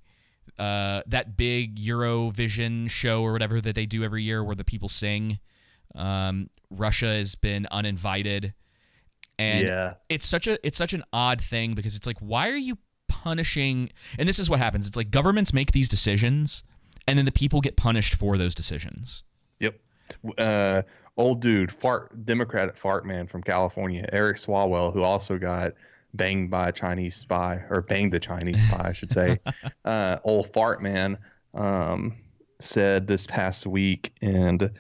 [0.58, 4.88] uh, that big Eurovision show or whatever that they do every year where the people
[4.88, 5.38] sing.
[5.94, 8.54] Um, Russia has been uninvited,
[9.38, 9.94] and Yeah.
[10.08, 12.78] it's such a it's such an odd thing because it's like, why are you
[13.08, 13.90] punishing?
[14.18, 14.86] And this is what happens.
[14.86, 16.62] It's like governments make these decisions,
[17.06, 19.22] and then the people get punished for those decisions.
[19.60, 19.78] Yep.
[20.36, 20.82] Uh,
[21.16, 25.74] old dude, fart Democratic fart man from California, Eric Swalwell, who also got
[26.12, 29.38] banged by a Chinese spy, or banged a Chinese spy, I should say.
[29.84, 31.18] uh, old fart man
[31.54, 32.14] um,
[32.60, 34.70] said this past week, and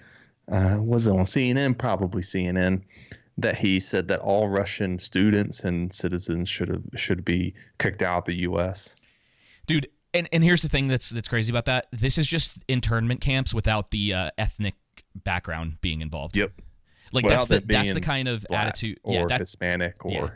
[0.50, 1.76] uh, was it on CNN?
[1.78, 2.82] Probably CNN.
[3.36, 8.18] That he said that all Russian students and citizens should have should be kicked out
[8.18, 8.94] of the U.S.
[9.66, 13.20] dude and, and here's the thing that's that's crazy about that this is just internment
[13.20, 14.76] camps without the uh, ethnic
[15.16, 16.52] background being involved Yep.
[17.12, 20.28] like Without that's the that's the kind of attitude or yeah that, Hispanic or yeah.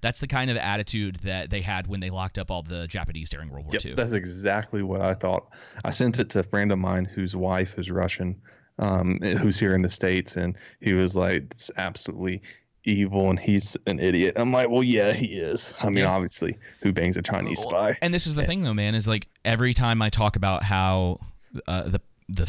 [0.00, 3.28] that's the kind of attitude that they had when they locked up all the japanese
[3.28, 5.52] during world war Yep, ii that's exactly what I thought.
[5.84, 8.40] I sent it to a friend of mine whose wife is Russian,
[8.78, 12.42] um, who's here in the states, and he was like, "It's absolutely
[12.84, 15.74] evil, and he's an idiot." I'm like, "Well, yeah, he is.
[15.80, 16.10] I mean, Yeah.
[16.10, 19.26] obviously, who bangs a Chinese spy?" and this is the thing though man is like
[19.44, 21.18] every time i talk about how
[21.66, 22.46] uh, the the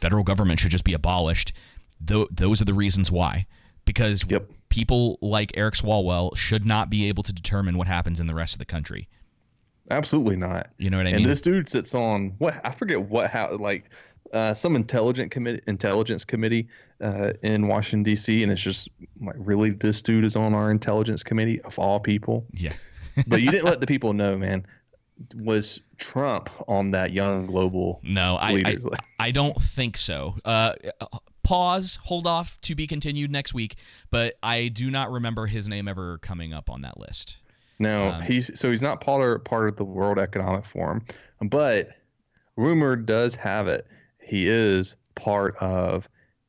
[0.00, 1.52] federal government should just be abolished
[2.06, 3.46] th- those are the reasons why
[3.84, 4.48] because Yep.
[4.68, 8.54] people like eric swalwell should not be able to determine what happens in the rest
[8.54, 9.08] of the country
[9.90, 10.68] Absolutely not.
[10.76, 11.16] You know what I mean?
[11.16, 13.88] and this dude sits on what I forget what how like
[14.32, 16.68] uh, some intelligent committee intelligence committee
[17.00, 18.42] uh, in Washington D.C.
[18.42, 18.88] and it's just
[19.20, 22.46] like really this dude is on our intelligence committee of all people.
[22.52, 22.72] Yeah.
[23.26, 24.66] but you didn't let the people know, man.
[25.36, 28.00] Was Trump on that young global?
[28.04, 28.76] No, I I.
[29.18, 30.36] I don't think so.
[30.44, 30.74] Uh,
[31.42, 33.76] pause, hold off to be continued next week.
[34.10, 37.38] But I do not remember his name ever coming up on that list.
[37.80, 41.04] No, Um, he's so he's not part of part of the World Economic Forum,
[41.40, 41.90] but
[42.56, 43.86] rumor does have it
[44.28, 46.08] he is part of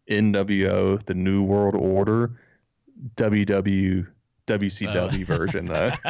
[0.09, 2.39] NWO, the New World Order,
[3.15, 4.07] WW
[4.49, 5.91] WCW version though.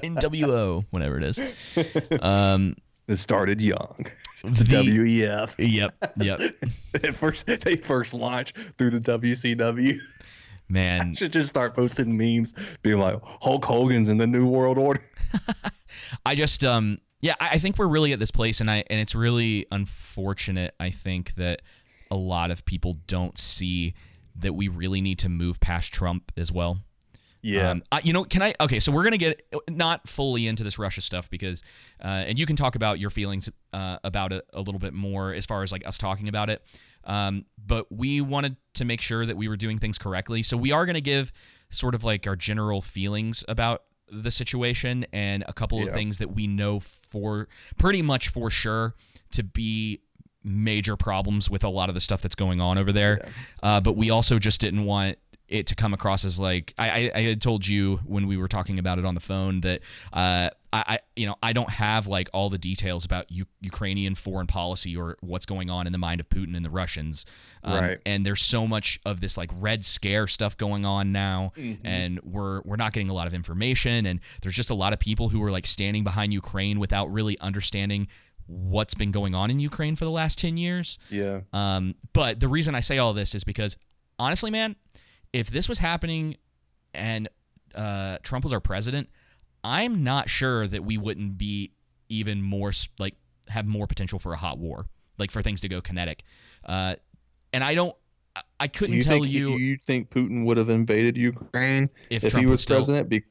[0.00, 1.40] NWO, whatever it is.
[2.20, 4.06] Um, it started young.
[4.42, 5.54] The- WEF.
[5.58, 6.40] Yep, yep.
[6.94, 9.98] At first, they first launched through the WCW.
[10.68, 15.04] Man, Should just start posting memes, being like Hulk Hogan's in the New World Order.
[16.26, 19.00] I just um yeah, I I think we're really at this place and I and
[19.00, 21.62] it's really unfortunate I think that
[22.10, 23.94] a lot of people don't see
[24.36, 26.78] that we really need to move past Trump as well.
[27.42, 27.70] Yeah.
[27.70, 28.54] Um, I, you know, can I?
[28.60, 31.62] Okay, so we're gonna get not fully into this Russia stuff because,
[32.02, 35.34] uh, and you can talk about your feelings uh, about it a little bit more
[35.34, 36.62] as far as like us talking about it.
[37.04, 40.70] Um, but we wanted to make sure that we were doing things correctly, so we
[40.70, 41.32] are gonna give
[41.68, 46.34] sort of like our general feelings about the situation and a couple of things that
[46.34, 47.48] we know for
[47.78, 48.94] pretty much for sure
[49.30, 50.00] to be
[50.44, 53.20] major problems with a lot of the stuff that's going on over there.
[53.62, 55.16] Uh, but we also just didn't want
[55.48, 58.48] it to come across as like I, I, I had told you when we were
[58.48, 59.80] talking about it on the phone that
[60.12, 64.14] uh, I, I you know I don't have like all the details about U- Ukrainian
[64.14, 67.26] foreign policy or what's going on in the mind of Putin and the Russians.
[67.62, 67.98] Um, Right.
[68.06, 71.52] And there's so much of this like red scare stuff going on now,
[71.84, 74.98] and we're we're not getting a lot of information, and there's just a lot of
[74.98, 78.08] people who are like standing behind Ukraine without really understanding
[78.46, 80.98] what's been going on in Ukraine for the last 10 years.
[81.10, 81.40] Yeah.
[81.52, 83.76] Um, but the reason I say all this is because
[84.18, 84.76] honestly, man,
[85.32, 86.36] if this was happening
[86.92, 87.28] and
[87.74, 89.08] uh, Trump was our president,
[89.64, 91.72] I'm not sure that we wouldn't be
[92.08, 93.14] even more like
[93.48, 94.86] have more potential for a hot war,
[95.18, 96.22] like for things to go kinetic.
[96.64, 96.96] Uh,
[97.52, 97.94] and I don't,
[98.36, 102.30] I- I couldn't you tell you you think Putin would have invaded Ukraine If if,
[102.32, 103.08] Trump he was president?
[103.08, 103.22] Be-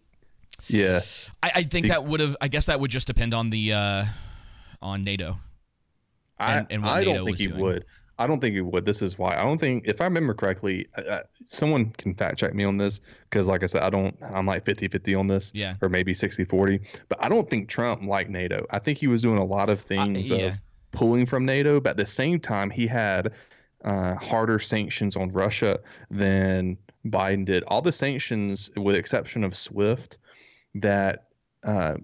[0.67, 0.99] yeah.
[1.41, 2.37] I, I think that would have.
[2.39, 4.05] I guess that would just depend on the uh,
[4.81, 5.37] on NATO.
[6.39, 7.59] I, and- I NATO don't think he doing.
[7.59, 7.85] would.
[8.21, 8.85] I don't think he would.
[8.85, 9.35] This is why.
[9.35, 13.01] I don't think, if I remember correctly, uh, someone can fact check me on this
[13.29, 15.75] because, like I said, I don't, I'm like 50 50 on this, Yeah.
[15.81, 16.79] or maybe 60 40.
[17.09, 18.65] But I don't think Trump liked NATO.
[18.69, 20.47] I think he was doing a lot of things yeah.
[20.47, 20.57] of
[20.91, 23.33] pulling from NATO, but at the same time, he had
[23.83, 25.79] uh, harder sanctions on Russia
[26.11, 27.63] than Biden did.
[27.63, 30.19] All the sanctions, with exception of SWIFT,
[30.75, 31.25] that
[31.63, 31.95] uh,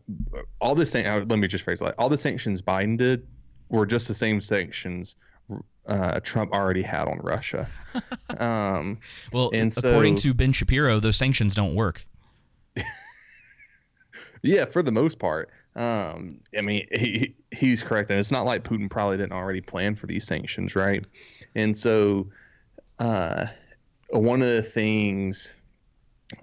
[0.60, 3.26] all the san- uh, let me just phrase it like all the sanctions Biden did
[3.70, 5.16] were just the same sanctions
[5.88, 7.68] uh, Trump already had on Russia.
[8.40, 9.00] Um,
[9.34, 12.06] Well, and according so- to Ben Shapiro, those sanctions don't work.
[14.44, 15.50] Yeah, for the most part.
[15.76, 19.96] Um, I mean, he, he's correct, and it's not like Putin probably didn't already plan
[19.96, 21.04] for these sanctions, right?
[21.56, 22.28] And so,
[23.00, 23.48] uh,
[24.10, 25.56] one of the things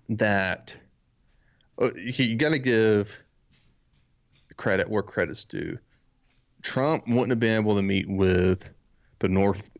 [0.08, 0.76] that
[1.80, 3.22] uh, you got to give
[4.56, 5.78] credit where credit's due.
[6.62, 8.73] Trump wouldn't have been able to meet with
[9.24, 9.70] the North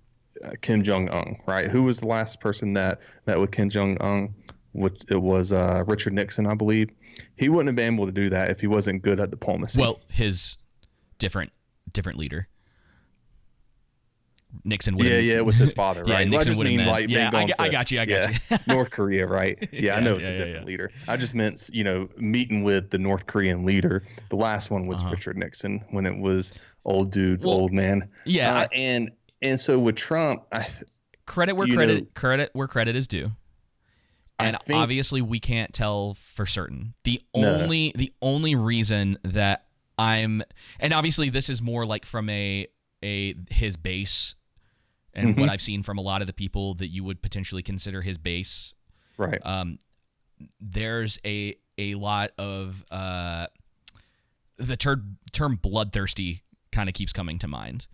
[0.42, 1.70] uh, Kim Jong Un, right?
[1.70, 4.35] Who was the last person that met with Kim Jong Un?
[4.72, 6.88] Which it was uh, Richard Nixon, I believe.
[7.37, 9.80] He wouldn't have been able to do that if he wasn't good at diplomacy.
[9.80, 10.57] Well, his
[11.18, 11.52] different
[11.92, 12.48] different leader.
[14.64, 16.11] Nixon would yeah, yeah, it was his father, right?
[16.11, 18.00] Yeah, I Nixon would have mean like yeah, I, I got you.
[18.00, 18.57] I got yeah, you.
[18.74, 19.59] North Korea, right?
[19.72, 20.90] Yeah, Yeah, I know it's a different leader.
[21.09, 24.04] I just meant, you know, meeting with the North Korean leader.
[24.30, 25.11] The last one was Uh-huh.
[25.11, 26.52] Richard Nixon when it was
[26.85, 28.09] old dudes, Well, old man.
[28.24, 29.11] yeah, Uh, I- and
[29.44, 30.66] and so with Trump, I,
[31.26, 33.33] credit where credit know- credit where credit is due.
[34.40, 36.94] And think- obviously we can't tell for certain.
[37.04, 37.54] The No.
[37.62, 40.42] only the only reason that I'm
[40.80, 42.66] and obviously this is more like from a
[43.02, 44.35] a his base
[45.12, 45.52] and what Mhm.
[45.52, 48.74] I've seen from a lot of the people that you would potentially consider his base.
[49.18, 49.38] right.
[49.44, 49.78] Um
[50.61, 53.46] there's a a lot of uh
[54.57, 57.87] the ter- term bloodthirsty kind of keeps coming to mind.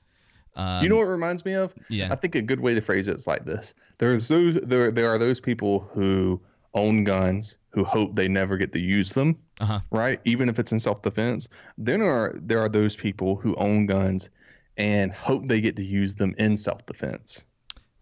[0.56, 1.74] Um, you know what it reminds me of?
[1.88, 2.08] yeah.
[2.12, 5.08] I think a good way to phrase it is like this: There's those there there
[5.10, 6.40] are those people who
[6.74, 9.80] own guns who hope they never get to use them, Uh-huh.
[9.90, 10.20] right?
[10.24, 11.48] Even if it's in self defense.
[11.78, 14.28] Then there are there are those people who own guns
[14.76, 17.44] and hope they get to use them in self defense.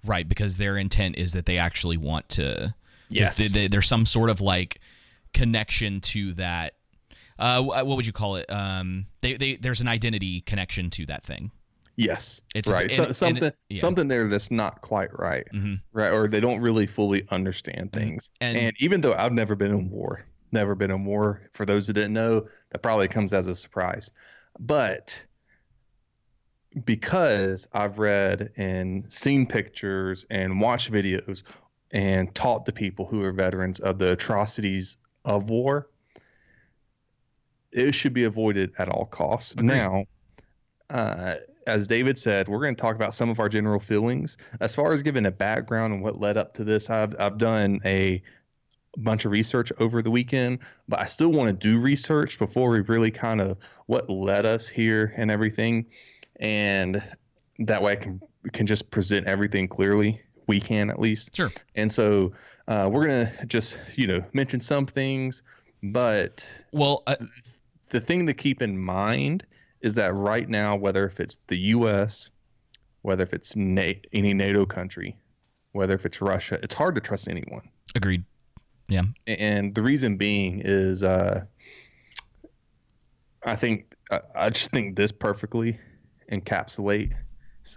[0.04, 2.74] Right, because their intent is that they actually want to.
[3.10, 3.36] Yes.
[3.38, 4.80] they- they- there's some sort of like
[5.34, 6.74] connection to that.
[7.38, 8.46] Uh, what would you call it?
[8.50, 11.52] Um, they, they there's an identity connection to that thing.
[12.00, 12.82] Yes, It's a- right.
[12.82, 13.80] and- so, and- something yeah.
[13.80, 15.80] something there that's not quite right, Mhm.
[15.92, 16.10] right?
[16.12, 18.30] Or they don't really fully understand things.
[18.40, 21.42] And- And, even though I've never been in war, never been in war.
[21.54, 24.12] For those who didn't know, that probably comes as a surprise.
[24.60, 25.26] But
[26.84, 31.42] because I've read and seen pictures and watched videos
[31.90, 35.88] and talked to people who are veterans of the atrocities of war,
[37.72, 39.52] it should be avoided at all costs.
[39.52, 39.66] Agreed.
[39.66, 40.04] Now,
[40.90, 41.34] uh,
[41.68, 44.36] as David said, we're going to talk about some of our general feelings.
[44.60, 47.80] As far as giving a background and what led up to this, I've I've done
[47.84, 48.22] a
[48.96, 52.80] bunch of research over the weekend, but I still want to do research before we
[52.80, 55.86] really kind of what led us here and everything,
[56.40, 57.02] and
[57.60, 58.20] that way I can
[58.52, 60.20] can just present everything clearly.
[60.46, 61.36] We can at least.
[61.36, 61.50] Sure.
[61.74, 62.32] And so
[62.66, 65.42] uh, we're gonna just you know mention some things,
[65.82, 67.16] but Well, uh,
[67.90, 69.44] the thing to keep in mind
[69.80, 72.30] is that right now, whether if it's the U.S.,
[73.02, 75.16] whether if it's Na- any NATO country,
[75.72, 77.68] whether if it's Russia, it's hard to trust anyone.
[77.94, 78.24] agreed.
[78.88, 79.02] Yeah.
[79.26, 81.44] And the reason being is, uh,
[83.44, 85.78] I think I, I just think this perfectly
[86.32, 87.12] encapsulate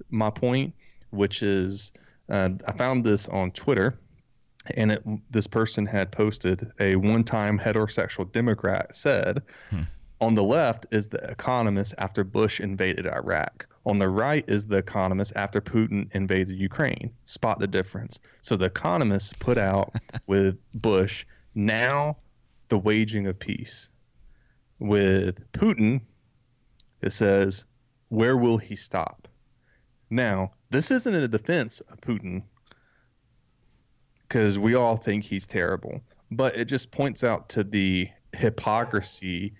[0.10, 0.74] my point,
[1.12, 1.92] which is
[2.30, 4.00] uh, I found this on Twitter,
[4.78, 9.42] and it, this person had posted a one-time heterosexual Democrat said,
[10.22, 13.68] on the left is the economist after Bush invaded Iraq.
[13.88, 17.12] On the right is the economist after Putin invaded Ukraine.
[17.26, 18.20] Spot the difference.
[18.42, 19.96] So the economist put out
[20.28, 22.18] with Bush now
[22.70, 23.90] the waging of peace.
[24.78, 26.02] With Putin,
[27.02, 27.66] it says,
[28.10, 29.28] where will he stop?
[30.12, 32.44] Now, this isn't a defense of Putin
[34.22, 39.54] because we all think he's terrible, but it just points out to the hypocrisy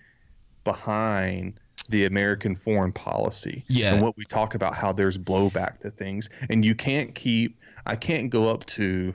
[0.64, 3.64] behind the American foreign policy.
[3.68, 3.94] Yeah.
[3.94, 6.30] And what we talk about how there's blowback to things.
[6.48, 9.14] And you can't keep I can't go up to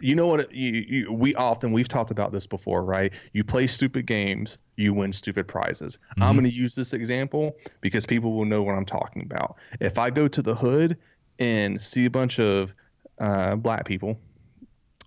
[0.00, 3.14] you know what you, you, we often we've talked about this before, right?
[3.32, 5.98] You play stupid games, you win stupid prizes.
[6.20, 9.58] I'm going to use this example because people will know what I'm talking about.
[9.80, 10.98] If I go to the hood
[11.38, 12.74] and see a bunch of
[13.20, 14.18] uh, black people,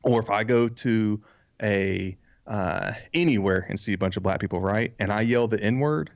[0.03, 1.21] or if I go to
[1.61, 2.15] a
[2.47, 5.79] uh, anywhere and see a bunch of black people, right, and I yell the N
[5.79, 6.11] word,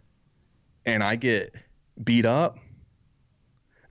[0.86, 1.56] and I get
[2.04, 2.58] beat up,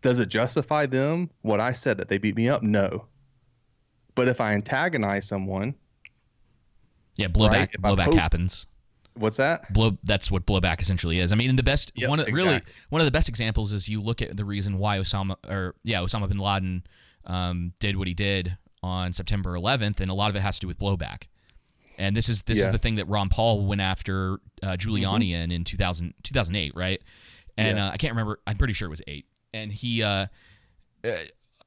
[0.01, 2.63] does it justify them what I said that they beat me up?
[2.63, 3.07] No.
[4.15, 5.75] But if I antagonize someone,
[7.17, 7.29] Yeah.
[7.29, 7.53] Blowback.
[7.53, 8.67] Right, blowback poke- happens.
[9.15, 9.73] What's that?
[9.73, 9.99] Blow.
[10.05, 11.33] That's what blowback essentially is.
[11.33, 14.01] I mean, the best Yep, one of, really one of the best examples is you
[14.01, 16.85] look at the reason why Osama or yeah Osama bin Laden
[17.25, 20.61] um, did what he did on September 11th, and a lot of it has to
[20.61, 21.25] do with blowback.
[21.99, 25.51] And this is this is the thing that Ron Paul went after uh, Giuliani in
[25.51, 27.03] in 2000, 2008, right?
[27.57, 27.89] And Yeah.
[27.89, 28.41] uh, I can't remember.
[28.47, 29.27] I'm pretty sure it was eight.
[29.53, 30.27] And he uh,
[31.05, 31.09] uh,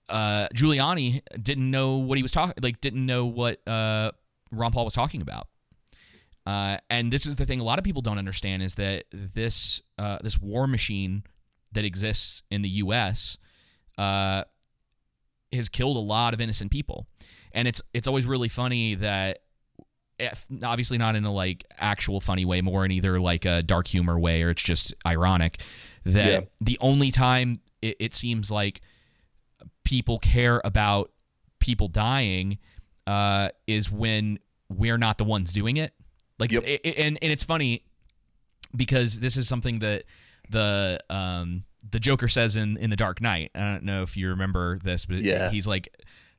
[0.07, 4.11] uh, Giuliani didn't know what he was talking like didn't know what uh,
[4.51, 5.47] Ron Paul was talking about.
[6.45, 9.81] Uh, and this is the thing a lot of people don't understand is that this
[9.99, 11.23] uh, this war machine
[11.73, 13.37] that exists in the U.S.
[13.97, 14.43] Uh,
[15.53, 17.05] has killed a lot of innocent people,
[17.51, 19.39] and it's it's always really funny that
[20.63, 24.19] obviously not in a like actual funny way, more in either like a dark humor
[24.19, 25.61] way or it's just ironic
[26.05, 26.41] that Yeah.
[26.59, 28.81] the only time it, it seems like
[29.83, 31.11] people care about
[31.59, 32.57] people dying
[33.07, 35.93] uh, is when we're not the ones doing it.
[36.39, 36.63] Like, Yep.
[36.65, 37.83] i- i- and and it's funny
[38.75, 40.03] because this is something that
[40.49, 43.51] the um the Joker says in in the Dark Knight.
[43.55, 45.49] I don't know if you remember this, but Yeah.
[45.49, 45.89] he's like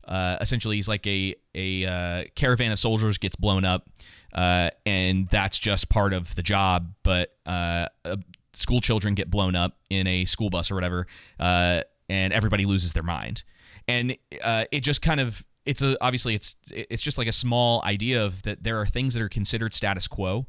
[0.07, 3.89] uh, essentially he's like a a uh, caravan of soldiers gets blown up,
[4.35, 6.93] uh, and that's just part of the job.
[7.03, 8.17] But uh, uh,
[8.53, 11.07] school children get blown up in a school bus or whatever,
[11.41, 13.45] uh, and everybody loses their mind,
[13.89, 17.83] and uh, it just kind of it's a obviously it's it's just like a small
[17.85, 20.47] idea of that there are things that are considered status quo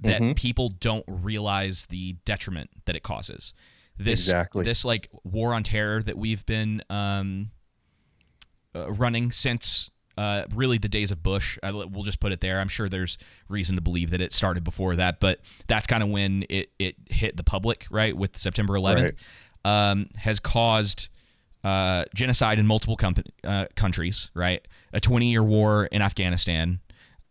[0.00, 0.32] that Mm-hmm.
[0.32, 3.54] people don't realize the detriment that it causes.
[3.98, 4.64] This Exactly.
[4.64, 7.50] this like war on terror that we've been um,
[8.74, 11.58] uh, running since uh, really the days of Bush.
[11.62, 12.60] I, we'll just put it there.
[12.60, 16.08] I'm sure there's reason to believe that it started before that, but that's kind of
[16.10, 18.16] when it it hit the public, right?
[18.16, 19.12] With September 11th,
[19.64, 21.08] um, has caused
[21.64, 24.66] uh, genocide in multiple com- uh, countries, right?
[24.92, 26.80] A 20 year war in Afghanistan.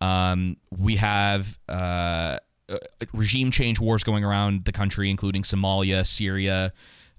[0.00, 2.78] Um, we have uh, uh,
[3.12, 6.72] regime change wars going around the country, including Somalia, Syria,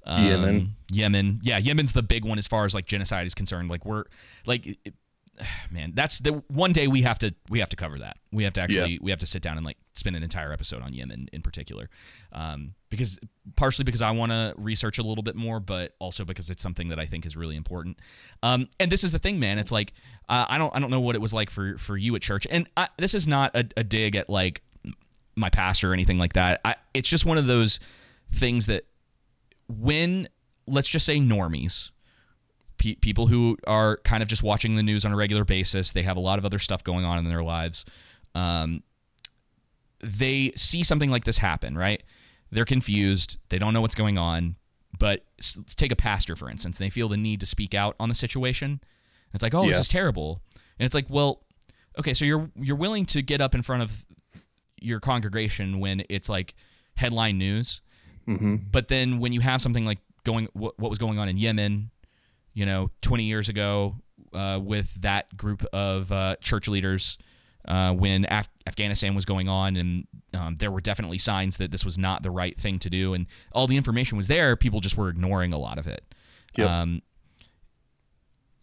[0.05, 0.75] um, Yemen.
[0.91, 1.39] Yemen.
[1.43, 3.69] Yeah, Yemen's the big one as far as like genocide is concerned.
[3.69, 4.03] Like we're
[4.45, 4.93] like it-
[5.71, 8.17] man, that's the one day we have to we have to cover that.
[8.31, 8.99] We have to actually Yeah.
[9.01, 11.89] we have to sit down and like spend an entire episode on Yemen in particular.
[12.31, 13.17] Um, because
[13.55, 16.89] partially because I want to research a little bit more, but also because it's something
[16.89, 17.97] that I think is really important.
[18.43, 19.57] Um, and this is the thing, man.
[19.57, 19.93] It's like
[20.29, 22.45] uh, I don't I don't know what it was like for for you at church,
[22.51, 24.61] and I, this is not a, a dig at like
[25.35, 26.61] my pastor or anything like that.
[26.63, 27.79] I, it's just one of those
[28.31, 28.85] things that
[29.67, 30.27] when
[30.67, 31.91] let's just say normies
[32.77, 36.03] pe- people who are kind of just watching the news on a regular basis they
[36.03, 37.85] have a lot of other stuff going on in their lives
[38.35, 38.83] um,
[40.01, 42.03] they see something like this happen right?
[42.51, 44.55] They're confused they don't know what's going on
[44.99, 45.25] but
[45.57, 48.15] let's take a pastor for instance they feel the need to speak out on the
[48.15, 48.81] situation.
[49.33, 50.41] It's like oh this is terrible.
[50.77, 51.43] And it's like well
[51.97, 54.05] okay so you're you're willing to get up in front of
[54.79, 56.53] your congregation when it's like
[56.95, 57.81] headline news
[58.27, 58.55] Mm-hmm.
[58.71, 61.91] but then when you have something like going what, what was going on in Yemen,
[62.53, 63.95] you know, 20 years ago
[64.33, 67.17] uh, with that group of uh, church leaders
[67.67, 71.85] uh, when Af- Afghanistan was going on, and um, there were definitely signs that this
[71.85, 74.55] was not the right thing to do, and all the information was there.
[74.55, 76.03] People just were ignoring a lot of it.
[76.57, 76.69] Yep.
[76.69, 77.03] Um, it-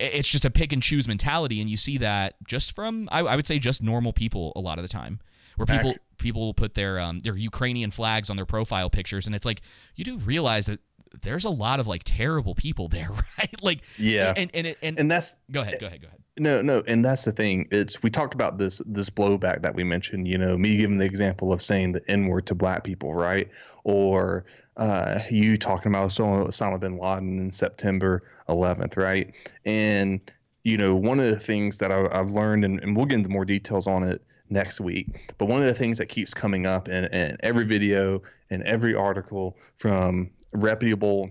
[0.01, 3.37] it's just a pick and choose mentality, and you see that just from I, I
[3.37, 5.21] would say just normal people a lot of the time,
[5.57, 9.35] where people people will put their um, their Ukrainian flags on their profile pictures, and
[9.35, 9.61] it's like
[9.97, 10.81] you do realize that
[11.23, 13.63] there's a lot of like terrible people there, right?
[13.63, 14.33] Like Yeah.
[14.37, 16.19] and and and, and that's go ahead, go ahead, go ahead.
[16.39, 17.67] No, no, and that's the thing.
[17.71, 20.27] It's we talked about this this blowback that we mentioned.
[20.27, 23.49] You know, me giving the example of saying the N word to black people, right?
[23.85, 24.45] Or
[24.77, 29.35] uh, you talking about Osama Osama bin Laden in September 11th, right?
[29.67, 30.21] And
[30.63, 33.31] you know, one of the things that I, I've learned, and, and we'll get into
[33.31, 35.35] more details on it next week.
[35.39, 38.95] But one of the things that keeps coming up in, in every video and every
[38.95, 41.31] article from reputable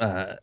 [0.00, 0.34] uh,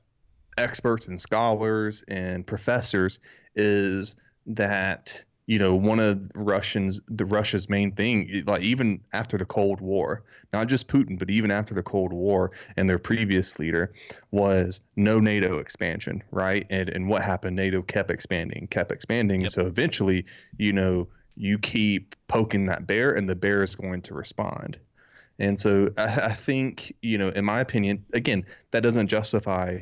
[0.58, 3.20] experts and scholars and professors
[3.56, 4.16] is
[4.48, 9.82] that you know one of Russians the Russia's main thing like even after the Cold
[9.82, 13.94] War not just Putin but even after the Cold War and their previous leader
[14.32, 16.66] was no NATO expansion right?
[16.70, 17.56] And and what happened?
[17.56, 19.42] NATO kept expanding kept expanding.
[19.42, 19.52] Yep.
[19.52, 20.26] so eventually
[20.58, 24.80] you know you keep poking that bear and the bear is going to respond
[25.40, 29.80] and so I, I think you know in my opinion again that doesn't justify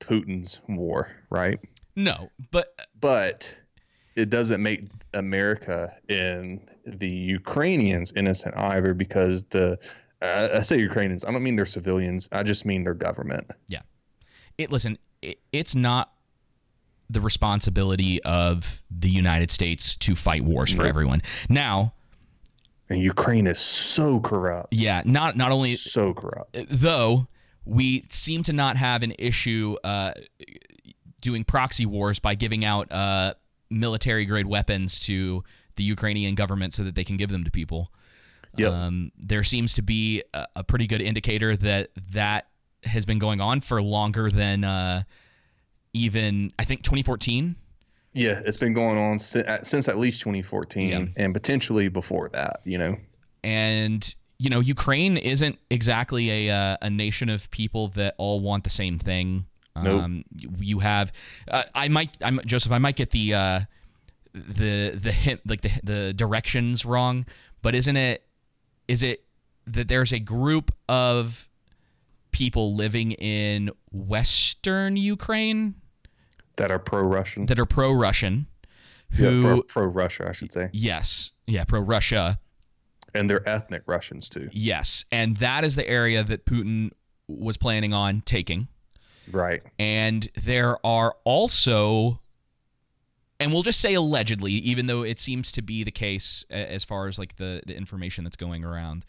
[0.00, 1.58] Putin's war, right?
[1.96, 3.58] No, but But
[4.16, 9.78] it doesn't make America and the Ukrainians innocent either because the
[10.22, 12.28] uh, I say Ukrainians, I don't mean they're civilians.
[12.32, 13.50] I just mean their government.
[13.68, 13.82] Yeah.
[14.56, 16.12] It listen, it, it's not
[17.10, 21.22] the responsibility of the United States to fight wars for everyone.
[21.48, 21.92] Now,
[22.88, 24.72] and Ukraine is so corrupt.
[24.72, 26.56] Yeah, not not only so corrupt.
[26.68, 27.26] though
[27.64, 30.12] we seem to not have an issue uh,
[31.20, 33.34] doing proxy wars by giving out uh,
[33.70, 35.42] military grade weapons to
[35.76, 37.90] the Ukrainian government so that they can give them to people.
[38.56, 38.72] Yep.
[38.72, 42.48] Um, there seems to be a, a pretty good indicator that that
[42.84, 45.02] has been going on for longer than uh,
[45.92, 47.56] even I think 2014.
[48.14, 51.04] Yeah, it's been going on since, since at least 2014 Yeah.
[51.16, 52.96] and potentially before that, you know.
[53.42, 58.64] and you know Ukraine isn't exactly a uh, a nation of people that all want
[58.64, 59.46] the same thing.
[59.76, 60.02] Nope.
[60.02, 60.24] Um,
[60.58, 61.12] you have,
[61.50, 62.70] uh, I might, I'm Joseph.
[62.70, 63.60] I might get the uh,
[64.32, 67.26] the the hint, like the the directions wrong,
[67.62, 68.22] but isn't it?
[68.86, 69.24] Is it
[69.66, 71.48] that there's a group of
[72.30, 75.74] people living in Western Ukraine
[76.56, 77.46] That are pro-Russian.
[77.46, 78.46] that are pro-Russian,
[79.10, 80.70] who pro, pro-Russia, I should say.
[80.72, 82.38] yes, yeah, pro-Russia.
[83.14, 84.48] And they're ethnic Russians too.
[84.52, 86.90] Yes, and that is the area that Putin
[87.28, 88.68] was planning on taking.
[89.30, 89.62] Right.
[89.78, 92.20] And there are also,
[93.40, 97.06] and we'll just say allegedly, even though it seems to be the case as far
[97.06, 99.04] as like the, the information that's going around,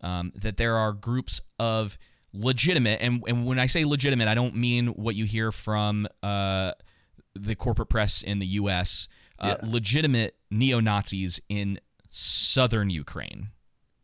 [0.00, 1.98] um, that there are groups of
[2.32, 6.72] legitimate, and, and when I say legitimate, I don't mean what you hear from uh,
[7.34, 9.08] the corporate press in the U.S.,
[9.38, 9.70] uh, Yeah.
[9.70, 13.48] legitimate neo Nazis in southern Ukraine.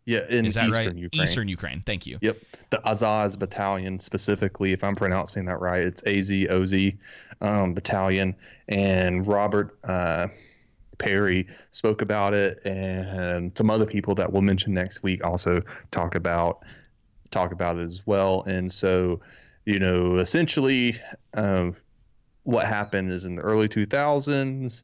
[0.07, 0.95] Yeah, in eastern right?
[0.95, 1.11] Ukraine.
[1.23, 1.83] Eastern Ukraine.
[1.85, 2.19] Thank you.
[2.21, 2.37] Yep.
[2.71, 6.97] The Azaz Battalion, specifically, if I'm pronouncing that right, it's AZOV
[7.41, 8.37] um, Battalion.
[8.69, 10.29] And Robert uh,
[10.99, 15.61] Parry spoke about it, and some other people that we'll mention next week also
[15.91, 16.65] talk about
[17.31, 18.43] talk about it as well.
[18.43, 19.21] And so,
[19.65, 20.97] you know, essentially,
[21.35, 21.75] um,
[22.45, 24.83] what happened is in the early 2000s,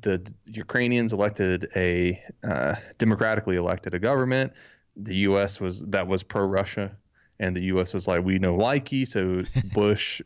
[0.00, 4.52] the Ukrainians elected a uh, democratically elected a government.
[4.96, 5.60] The U.S.
[5.60, 6.96] was that was pro-Russia,
[7.38, 7.92] and the U.S.
[7.92, 9.06] was like, we know likey.
[9.06, 9.42] So
[9.74, 10.22] Bush,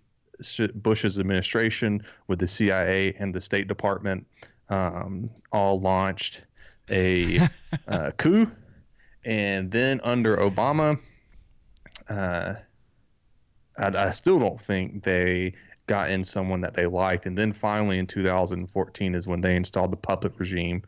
[0.76, 4.26] Bush's administration with the CIA and the State Department
[4.68, 6.44] um, all launched
[6.90, 7.40] a
[7.88, 8.50] uh, coup,
[9.24, 11.00] and then under Obama,
[12.08, 12.54] uh,
[13.78, 15.54] I, I still don't think they
[15.86, 17.26] got in someone that they liked.
[17.26, 20.82] And then finally in 2014 is when they installed the puppet regime,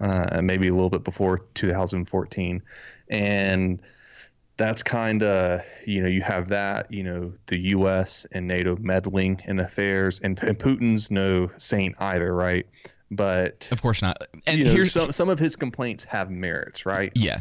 [0.00, 2.62] uh, maybe a little bit before 2014.
[3.10, 3.80] And
[4.56, 8.26] that's kind of, you know, you have that, you know, the U.S.
[8.32, 12.66] and NATO meddling in affairs, and, and Putin's no saint either, right?
[13.10, 14.22] But Of course not.
[14.46, 17.12] And you know, here's some some of his complaints have merits, right?
[17.14, 17.40] yeah.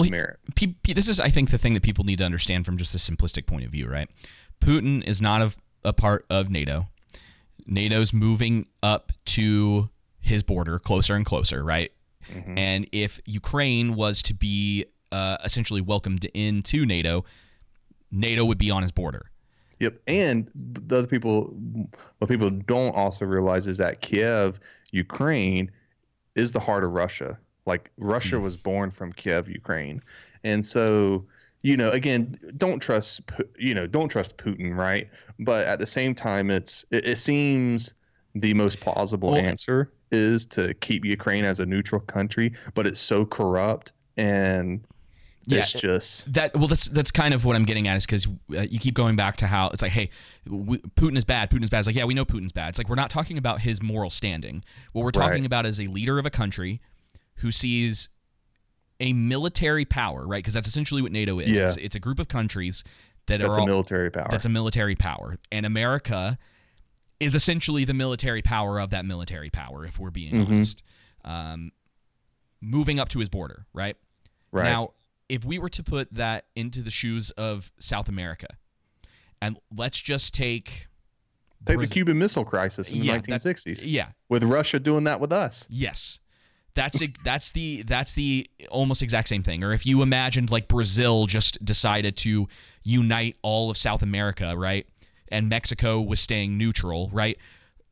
[0.00, 0.38] Well, merit.
[0.54, 2.94] P- P- this is, I think, the thing that people need to understand from just
[2.94, 4.08] a simplistic point of view, right?
[4.60, 5.52] Putin is not a,
[5.84, 6.88] a part of NATO.
[7.66, 9.90] NATO's moving up to
[10.20, 11.92] his border closer and closer, right?
[12.30, 12.58] Mm-hmm.
[12.58, 17.24] And if Ukraine was to be uh, essentially welcomed into NATO,
[18.10, 19.30] NATO would be on his border.
[19.80, 21.56] Yep, and the other people,
[22.18, 24.60] what people don't also realize is that Kiev,
[24.92, 25.72] Ukraine,
[26.36, 27.38] is the heart of Russia.
[27.66, 30.02] Like Russia was born from Kiev, Ukraine,
[30.44, 31.24] and so
[31.64, 33.20] you know, again, don't trust,
[33.56, 35.08] you know, don't trust Putin, right?
[35.38, 37.94] But at the same time, it's it, it seems
[38.34, 43.00] the most plausible Well- answer is to keep Ukraine as a neutral country, but it's
[43.00, 44.84] so corrupt and
[45.46, 48.26] Yeah, it's just that well that's that's kind of what i'm getting at is because
[48.56, 50.10] uh, you keep going back to how it's like hey
[50.46, 51.78] we, putin is bad putin is bad.
[51.80, 52.68] It's like yeah we know putin's bad.
[52.70, 54.62] It's like we're not talking about his moral standing.
[54.92, 55.46] What we're talking Right.
[55.46, 56.80] about is a leader of a country
[57.36, 58.08] who sees
[59.00, 61.64] a military power right because that's essentially what nato is Yeah.
[61.66, 62.84] it's, it's a group of countries
[63.26, 64.28] that that's are a military power.
[64.30, 66.38] that's a military power and america
[67.20, 70.46] is essentially the military power of that military power if we're being Mhm.
[70.46, 70.82] honest
[71.24, 71.70] um,
[72.60, 73.96] moving up to his border right
[74.52, 74.64] right.
[74.64, 74.90] now,
[75.28, 78.48] if we were to put that into the shoes of South America,
[79.40, 80.88] and let's just take
[81.64, 83.84] Take Braz- the Cuban Missile Crisis in the Yeah, that- 1960s.
[83.86, 85.66] yeah, with Russia doing that with us.
[85.70, 86.18] yes,
[86.74, 89.62] that's it, that's the that's the almost exact same thing.
[89.62, 92.48] Or if you imagined like Brazil just decided to
[92.82, 94.86] unite all of South America, right,
[95.28, 97.38] and Mexico was staying neutral, right.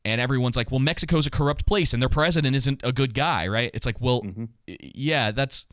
[0.03, 3.47] And everyone's like, well, Mexico's a corrupt place, and their president isn't a good guy,
[3.49, 3.71] right?
[3.75, 4.45] It's like, well, Mm-hmm.
[4.67, 5.67] yeah, that's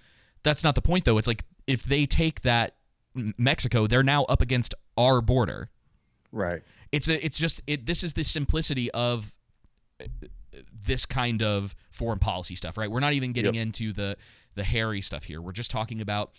[0.44, 1.18] that's not the point though.
[1.18, 2.76] It's like if they take that
[3.16, 5.70] Mexico, they're now up against our border.
[6.32, 6.62] Right.
[6.92, 9.32] It's a it's just it this is the simplicity of
[10.88, 12.90] this kind of foreign policy stuff, right?
[12.90, 13.62] We're not even getting Yep.
[13.62, 14.18] into the
[14.56, 15.40] the hairy stuff here.
[15.40, 16.32] We're just talking about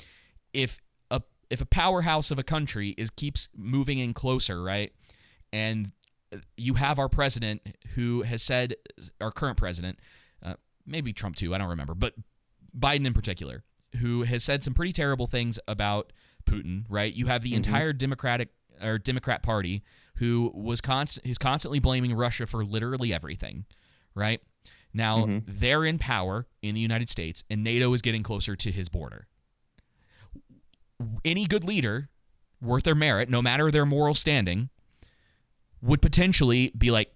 [0.53, 0.80] if
[1.12, 4.92] a if a powerhouse of a country is keeps moving in closer, right?
[5.53, 5.92] And
[6.32, 7.62] uh, you have our president
[7.94, 8.74] who has said
[9.20, 10.01] our current president,
[10.42, 12.14] uh, maybe Trump too, I don't remember, but
[12.76, 13.62] Biden in particular
[14.01, 16.12] who has said some pretty terrible things about
[16.44, 16.84] Putin.
[16.88, 17.14] Right?
[17.14, 18.49] You have the entire Democratic
[18.82, 19.82] or Democrat Party
[20.16, 23.64] who was const- is constantly blaming Russia for literally everything.
[24.19, 24.41] Right?
[24.93, 25.39] Now mm-hmm.
[25.47, 29.29] they're in power in the United States, and NATO is getting closer to his border.
[31.25, 32.09] Any good leader,
[32.61, 34.71] worth their merit, no matter their moral standing,
[35.81, 37.12] would potentially be like,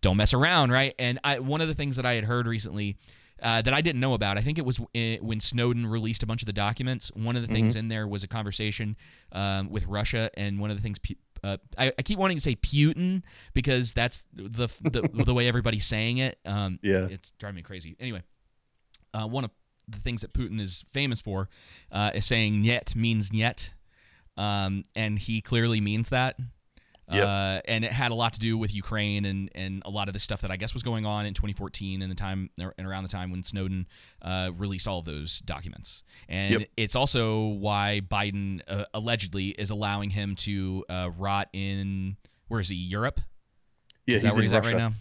[0.00, 0.94] don't mess around, right?
[0.98, 2.96] And I, one of the things that I had heard recently
[3.42, 6.26] uh, that I didn't know about, I think it was uh, when Snowden released a
[6.26, 7.10] bunch of the documents.
[7.14, 8.96] One of the things in there was a conversation
[9.32, 10.98] um, with Russia, and one of the things.
[10.98, 11.14] Pu-
[11.44, 13.22] Uh, I, I keep wanting to say Putin
[13.52, 16.38] because that's the the, the way everybody's saying it.
[16.46, 17.08] Um, Yeah.
[17.10, 17.94] it's driving me crazy.
[18.00, 18.22] Anyway,
[19.12, 19.50] uh, one of
[19.86, 21.48] the things that Putin is famous for
[21.92, 23.74] uh, is saying "niet" means "niet,"
[24.36, 26.36] um, and he clearly means that.
[27.10, 27.24] Yep.
[27.24, 30.12] Uh, and it had a lot to do with Ukraine and, and a lot of
[30.12, 33.04] the stuff that I guess was going on in 2014 and the time and around
[33.04, 33.86] the time when Snowden
[34.22, 36.02] uh, released all of those documents.
[36.28, 36.68] And Yep.
[36.76, 42.16] it's also why Biden uh, allegedly is allowing him to uh, rot in
[42.48, 42.76] where is he?
[42.76, 43.20] Europe?
[44.06, 44.68] Yeah, Is that he's where in he's Russia.
[44.68, 44.92] at right now?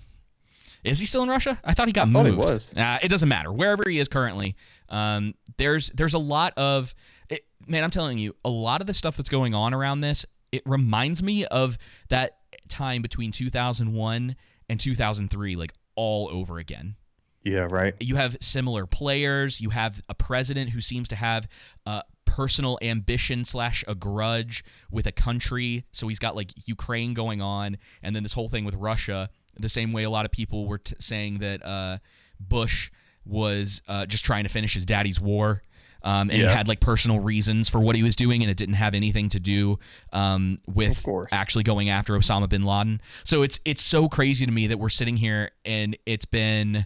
[0.83, 1.59] Is he still in Russia?
[1.63, 2.71] I thought he got thought he was.
[2.75, 3.51] Uh, it doesn't matter.
[3.51, 4.55] Wherever he is currently,
[4.89, 6.93] um, there's there's a lot of
[7.27, 7.83] it, man.
[7.83, 10.27] I'm telling you, a lot of the stuff that's going on around this.
[10.55, 11.77] It reminds me of
[12.09, 12.37] that
[12.69, 14.35] time between 2001
[14.69, 16.95] and 2003, like all over again
[17.43, 17.93] Yeah, right.
[17.99, 19.61] you have similar players.
[19.61, 21.47] You have a president who seems to have
[21.85, 25.85] a personal ambition slash a grudge with a country.
[25.91, 29.29] So he's got like Ukraine going on, and then this whole thing with Russia.
[29.57, 31.99] The same way a lot of people were t- saying that uh,
[32.39, 32.91] Bush
[33.25, 35.63] was uh, just trying to finish his daddy's war.
[36.05, 36.55] Um, and he Yeah.
[36.55, 39.39] had like personal reasons for what he was doing, and it didn't have anything to
[39.39, 39.79] do
[40.13, 41.03] um, with
[41.33, 43.01] actually going after Osama bin Laden.
[43.25, 46.85] So it's it's so crazy to me that we're sitting here and it's been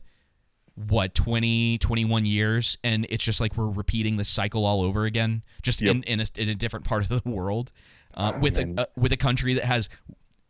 [0.88, 5.44] what 20 21 years and it's just like we're repeating this cycle all over again
[5.62, 5.96] just Yep.
[5.98, 7.74] in in a, in a different part of the world
[8.14, 8.80] uh, with a, man.
[8.80, 9.90] uh, with a country that has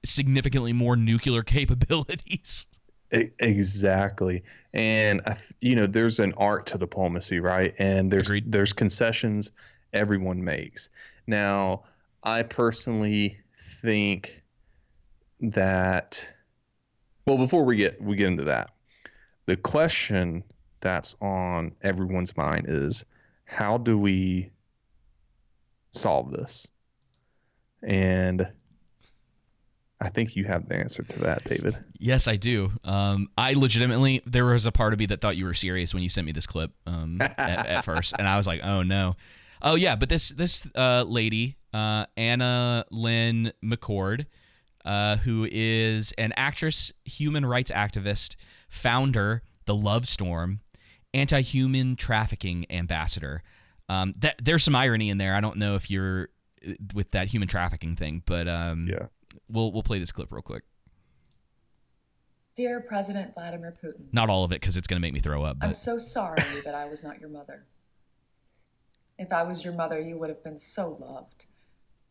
[0.05, 2.67] significantly more nuclear capabilities
[3.11, 4.43] Exactly,
[4.73, 5.21] and
[5.61, 7.73] you know, there's an art to diplomacy, right?
[7.79, 8.51] And there's Agreed.
[8.51, 9.49] there's concessions
[9.93, 10.89] everyone makes.
[11.25, 11.85] Now,
[12.23, 14.43] I personally think
[15.39, 16.33] that.
[17.25, 18.71] Well, before we get we get into that,
[19.47, 20.43] the question
[20.81, 23.05] that's on everyone's mind is,
[23.45, 24.51] how do we
[25.91, 26.67] solve this?
[27.81, 28.51] And
[30.01, 31.75] I think you have the answer to that, David.
[31.99, 35.45] yes i do um, i legitimately there was a part of me that thought you
[35.45, 38.47] were serious when you sent me this clip um, at, at first and i was
[38.47, 39.15] like oh no
[39.61, 44.25] oh yeah but this this uh, lady uh, anna lynn mccord
[44.85, 48.35] uh, who is an actress, human rights activist,
[48.69, 50.61] founder, the Love Storm,
[51.13, 53.43] anti-human trafficking ambassador.
[53.89, 55.35] Um, that there's some irony in there.
[55.35, 56.29] I don't know if you're
[56.67, 59.07] uh, with that human trafficking thing, but um, Yeah.
[59.47, 60.63] We'll we'll play this clip real quick.
[62.55, 65.57] Dear President Vladimir Putin, Not all of it because it's gonna make me throw up.
[65.61, 67.65] I'm so sorry that I was not your mother.
[69.17, 71.45] If I was your mother, you would have been so loved,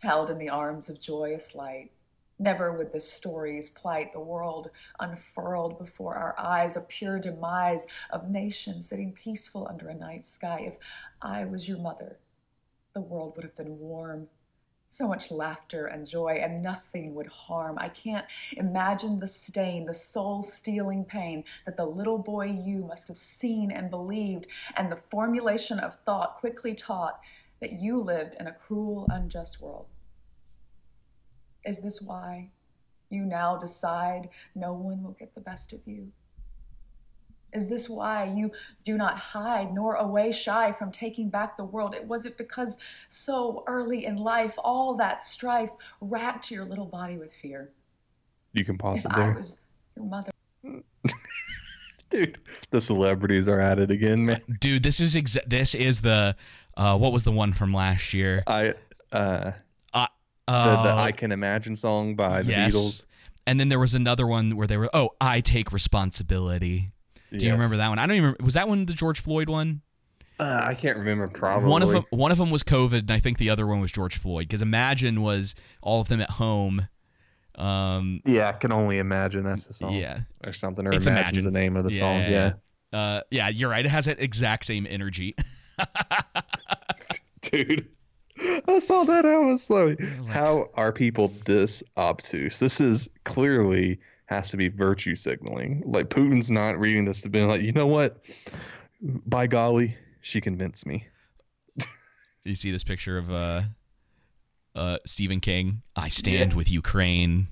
[0.00, 1.90] held in the arms of joyous light.
[2.38, 8.30] Never would the stories plight the world unfurled before our eyes, a pure demise of
[8.30, 10.60] nations sitting peaceful under a night sky.
[10.66, 10.78] If
[11.20, 12.18] I was your mother,
[12.94, 14.28] the world would have been warm.
[14.90, 17.76] So much laughter and joy, and nothing would harm.
[17.78, 18.24] I can't
[18.56, 23.70] imagine the stain, the soul stealing pain that the little boy you must have seen
[23.70, 24.46] and believed,
[24.78, 27.20] and the formulation of thought quickly taught
[27.60, 29.86] that you lived in a cruel, unjust world.
[31.66, 32.50] Is this why
[33.10, 36.12] you now decide no one will get the best of you?
[37.52, 38.52] Is this why you
[38.84, 41.94] do not hide nor away shy from taking back the world?
[41.94, 42.78] It was it because
[43.08, 45.70] so early in life all that strife
[46.00, 47.70] racked your little body with fear.
[48.52, 49.58] You can pause If it I was
[49.96, 50.30] your mother,
[52.10, 52.38] Dude,
[52.70, 54.40] the celebrities are at it again, man.
[54.60, 56.34] dude, this is exa- this is the
[56.76, 58.42] uh, what was the one from last year?
[58.46, 58.74] I
[59.12, 59.52] uh
[60.48, 62.74] Uh, the, the uh, I Can Imagine song by the yes.
[62.74, 63.06] Beatles.
[63.46, 66.92] And then there was another one where they were, oh, I take responsibility.
[67.36, 67.98] Do you remember that one?
[67.98, 68.36] I don't even.
[68.42, 69.82] Was that one the George Floyd one?
[70.40, 71.68] Uh, I can't remember probably.
[71.68, 73.90] One of them, one of them was COVID, and I think the other one was
[73.90, 74.46] George Floyd.
[74.48, 76.86] Because Imagine was all of them at home.
[77.56, 79.94] Um, Yeah, I can only imagine that's the song.
[79.94, 80.86] yeah, Or something.
[80.86, 81.44] Or It's Imagine's Imagine.
[81.44, 82.20] the name of the song.
[82.20, 82.52] Yeah.
[82.92, 83.48] uh, yeah.
[83.48, 83.84] You're right.
[83.84, 85.34] It has that exact same energy.
[87.42, 87.88] Dude.
[88.68, 89.26] I saw that.
[89.26, 92.60] I was like, was like- how are people this obtuse?
[92.60, 93.98] This is clearly
[94.28, 95.82] has to be virtue signaling.
[95.86, 98.18] Like Putin's not reading this to be like, you know what?
[99.00, 101.06] By golly, she convinced me.
[102.44, 103.62] you see this picture of uh,
[104.74, 105.82] uh, Stephen King.
[105.96, 107.48] I stand with Ukraine.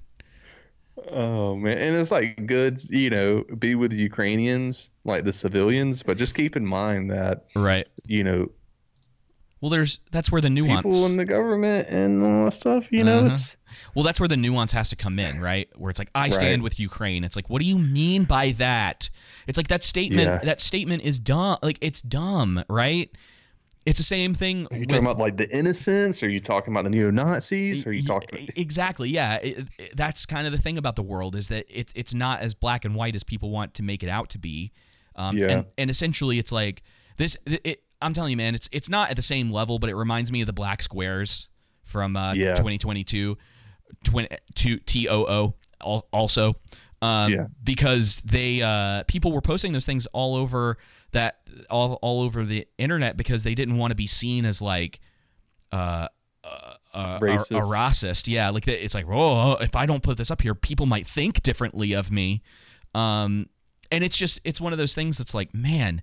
[1.11, 6.17] Oh man, and it's like good, you know, be with Ukrainians, like the civilians, but
[6.17, 7.85] just keep in mind that, right?
[8.07, 8.51] You know,
[9.61, 10.83] well, there's that's where the nuance.
[10.83, 13.33] People in the government and all that stuff, you know, Uh-huh.
[13.35, 13.57] it's
[13.95, 15.69] Well, that's where the nuance has to come in, right?
[15.77, 16.65] Where it's like I stand Right.
[16.65, 17.25] with Ukraine.
[17.25, 19.11] It's like, what do you mean by that?
[19.47, 20.27] It's like that statement.
[20.29, 20.39] Yeah.
[20.39, 21.59] That statement is dumb.
[21.63, 23.11] Like it's dumb, right?
[23.87, 24.67] It's the same thing.
[24.73, 26.23] Are you talking about like the innocents?
[26.23, 27.87] Are you talking about the neo Nazis?
[27.87, 28.49] Are you talking?
[28.57, 31.93] exactly yeah It- it- that's kind of the thing about the world is that it,
[31.95, 34.73] it's not as black and white as people want to make it out to be
[35.15, 35.49] um, Yeah.
[35.51, 36.83] and, and essentially it's like
[37.17, 39.95] this it, i'm telling you man it's it's not at the same level but it
[39.97, 41.49] reminds me of the black squares
[41.83, 42.57] from uh, Yeah.
[42.57, 43.37] 2022
[44.05, 46.55] twin, to too also
[47.03, 47.47] um, Yeah.
[47.63, 50.79] because they uh, people were posting those things all over
[51.13, 51.39] that
[51.71, 55.01] all, all over the internet because they didn't want to be seen as like
[55.73, 56.09] uh,
[56.45, 57.51] uh, uh, a, Racist.
[57.51, 58.29] a racist.
[58.29, 61.43] Yeah, like it's like, oh, if I don't put this up here, people might think
[61.43, 62.43] differently of me.
[62.95, 63.49] Um,
[63.91, 66.03] and it's just it's one of those things that's like, man,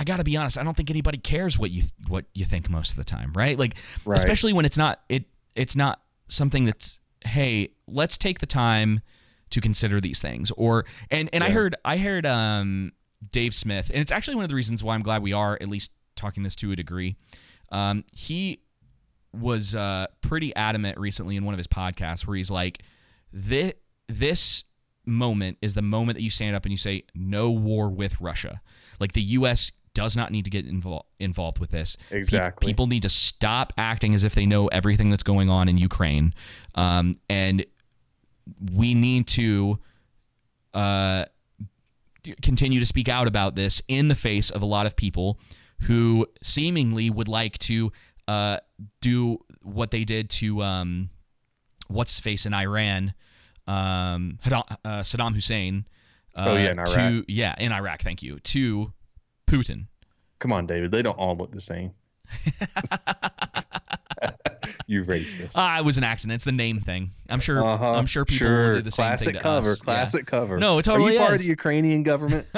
[0.00, 0.56] I got to be honest.
[0.56, 3.58] I don't think anybody cares what you what you think most of the time, right?
[3.58, 3.74] Like,
[4.06, 4.16] Right.
[4.16, 9.00] especially when it's not it it's not something that's hey, let's take the time
[9.50, 10.50] to consider these things.
[10.52, 12.92] Or and and I heard I heard um
[13.30, 15.68] Dave Smith, and it's actually one of the reasons why I'm glad we are at
[15.68, 17.16] least talking this to a degree.
[17.70, 18.62] Um, he
[19.34, 22.82] was uh, pretty adamant recently in one of his podcasts where he's like,
[23.32, 23.74] this,
[24.08, 24.64] this
[25.06, 28.60] moment is the moment that you stand up and you say, no war with Russia.
[28.98, 29.70] Like the U.S.
[29.94, 31.96] does not need to get invol- involved with this.
[32.10, 32.66] Pe- Exactly.
[32.66, 36.32] people need to stop acting as if they know everything that's going on in Ukraine.
[36.74, 37.64] Um, and
[38.72, 39.78] we need to
[40.74, 41.24] uh,
[42.42, 45.38] continue to speak out about this in the face of a lot of people
[45.82, 47.90] who seemingly would like to
[48.28, 48.58] uh,
[49.00, 51.10] do what they did to um,
[51.88, 53.14] what's face in Iran,
[53.66, 54.62] um, uh,
[55.00, 55.86] Saddam Hussein.
[56.34, 56.94] Uh, Oh, yeah, in Iraq.
[56.94, 58.02] To, yeah, in Iraq.
[58.02, 58.92] Thank you to
[59.50, 59.86] Putin.
[60.38, 60.90] Come on, David.
[60.92, 61.92] They don't all look the same.
[64.86, 65.54] you racist.
[65.56, 66.36] Ah, it was an accident.
[66.36, 67.10] It's the name thing.
[67.28, 67.62] I'm sure.
[67.62, 67.94] Uh-huh.
[67.94, 68.66] I'm sure people Sure.
[68.68, 69.80] will do the same classic thing to cover, us.
[69.80, 69.84] Yeah.
[69.84, 70.58] Classic cover.
[70.58, 72.46] No, it totally Are you part of the Ukrainian government?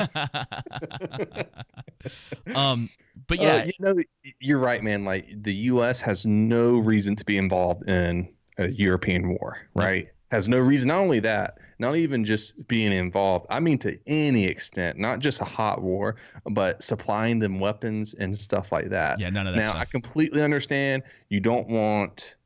[2.55, 2.89] um,
[3.27, 3.95] but Uh, yeah, you know,
[4.41, 5.05] you're right, man.
[5.05, 6.01] Like the U.S.
[6.01, 8.29] has no reason to be involved in
[8.59, 10.09] a European war, right?
[10.31, 10.89] Has no reason.
[10.89, 13.45] Not only that, not even just being involved.
[13.51, 16.17] I mean, to any extent, not just a hot war,
[16.51, 19.21] but supplying them weapons and stuff like that.
[19.21, 19.83] Yeah, none of that Now, stuff.
[19.83, 22.37] I completely understand you don't want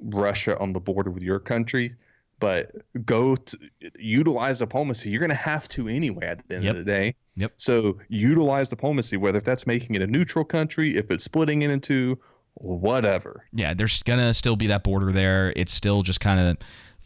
[0.00, 1.94] Russia on the border with your country,
[2.40, 2.72] but
[3.04, 3.58] go to
[3.98, 5.10] utilize diplomacy.
[5.10, 6.70] You're going to have to anyway at the end Yep.
[6.72, 7.14] of the day.
[7.36, 7.50] Yep.
[7.56, 11.70] So utilize diplomacy, whether if that's making it a neutral country, if it's splitting it
[11.70, 12.18] into
[12.54, 13.44] whatever.
[13.52, 15.52] yeah, there's gonna still be that border there.
[15.56, 16.56] It's still just kind of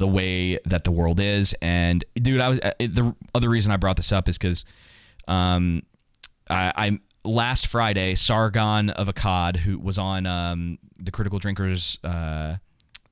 [0.01, 1.55] the way that the world is.
[1.61, 4.65] And dude, I was uh, the other reason I brought this up is because,
[5.29, 5.83] um,
[6.49, 12.57] I, I last Friday Sargon of Akkad, who was on um the Critical Drinkers uh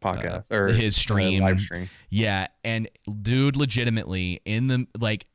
[0.00, 1.90] Podcast uh, or his uh, live stream.
[2.08, 2.88] Yeah, and
[3.20, 5.26] dude, legitimately in the like,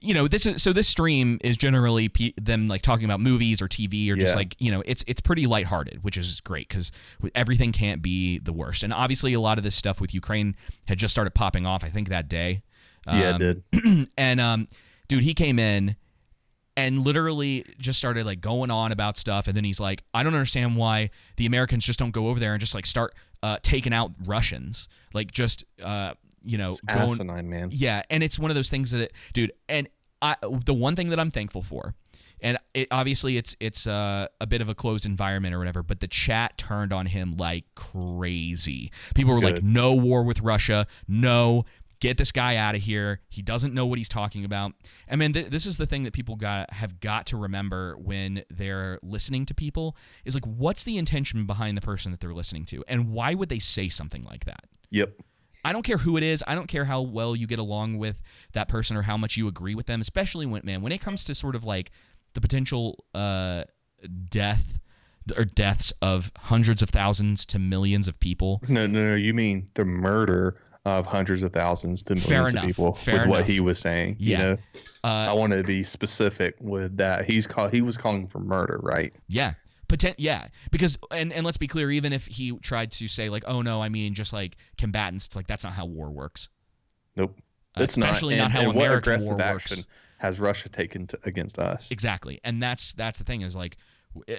[0.00, 3.60] you know, this is so this stream is generally pe- them like talking about movies
[3.62, 4.34] or TV or just Yeah.
[4.36, 6.92] like you know, it's it's pretty lighthearted, which is great because
[7.34, 8.82] everything can't be the worst.
[8.84, 11.82] And obviously, a lot of this stuff with Ukraine had just started popping off.
[11.84, 12.62] I think that day.
[13.06, 13.38] Yeah, it Um,
[13.72, 14.08] did.
[14.18, 14.68] and um,
[15.08, 15.96] dude, he came in
[16.76, 20.32] and literally just started like going on about stuff and then he's like i don't
[20.34, 23.92] understand why the americans just don't go over there and just like start uh, taking
[23.92, 26.14] out russians like just uh,
[26.44, 27.68] you know It's going asinine, man.
[27.72, 29.88] yeah and it's one of those things that dude and
[30.20, 31.94] I, the one thing that i'm thankful for
[32.40, 36.00] and it, obviously it's it's uh, a bit of a closed environment or whatever but
[36.00, 38.90] the chat turned on him like crazy.
[39.14, 40.86] People were like no war with russia.
[41.06, 41.64] No
[42.00, 43.20] get this guy out of here.
[43.28, 44.72] He doesn't know what he's talking about.
[45.10, 48.44] I mean, th- this is the thing that people got have got to remember when
[48.50, 52.64] they're listening to people is like what's the intention behind the person that they're listening
[52.66, 52.84] to?
[52.86, 54.64] And why would they say something like that?
[54.90, 55.12] Yep.
[55.68, 56.42] I don't care who it is.
[56.46, 59.48] I don't care how well you get along with that person or how much you
[59.48, 61.90] agree with them, especially when man, when it comes to sort of like
[62.34, 63.64] the potential uh
[64.30, 64.78] death
[65.36, 68.62] or deaths of hundreds of thousands to millions of people.
[68.68, 69.14] No, no, no.
[69.14, 70.56] You mean the murder
[70.86, 72.64] of hundreds of thousands to Fair millions enough.
[72.64, 74.16] of people Fair with what he was saying.
[74.18, 74.30] Yeah.
[74.30, 74.56] You know,
[75.04, 77.26] Uh, I want to be specific with that.
[77.26, 79.12] He's call, he was calling for murder, right?
[79.28, 79.52] Yeah.
[79.88, 83.44] Potent, yeah, because and, and let's be clear, even if he tried to say like,
[83.46, 86.48] oh no, I mean just like combatants, it's like that's not how war works.
[87.16, 87.38] Nope.
[87.76, 88.10] Uh, It's not.
[88.10, 89.88] especially And, not how and what American aggressive war action works.
[90.18, 91.90] has Russia taken to, against us?
[91.90, 93.76] Exactly, and that's that's the thing is like
[94.28, 94.34] uh,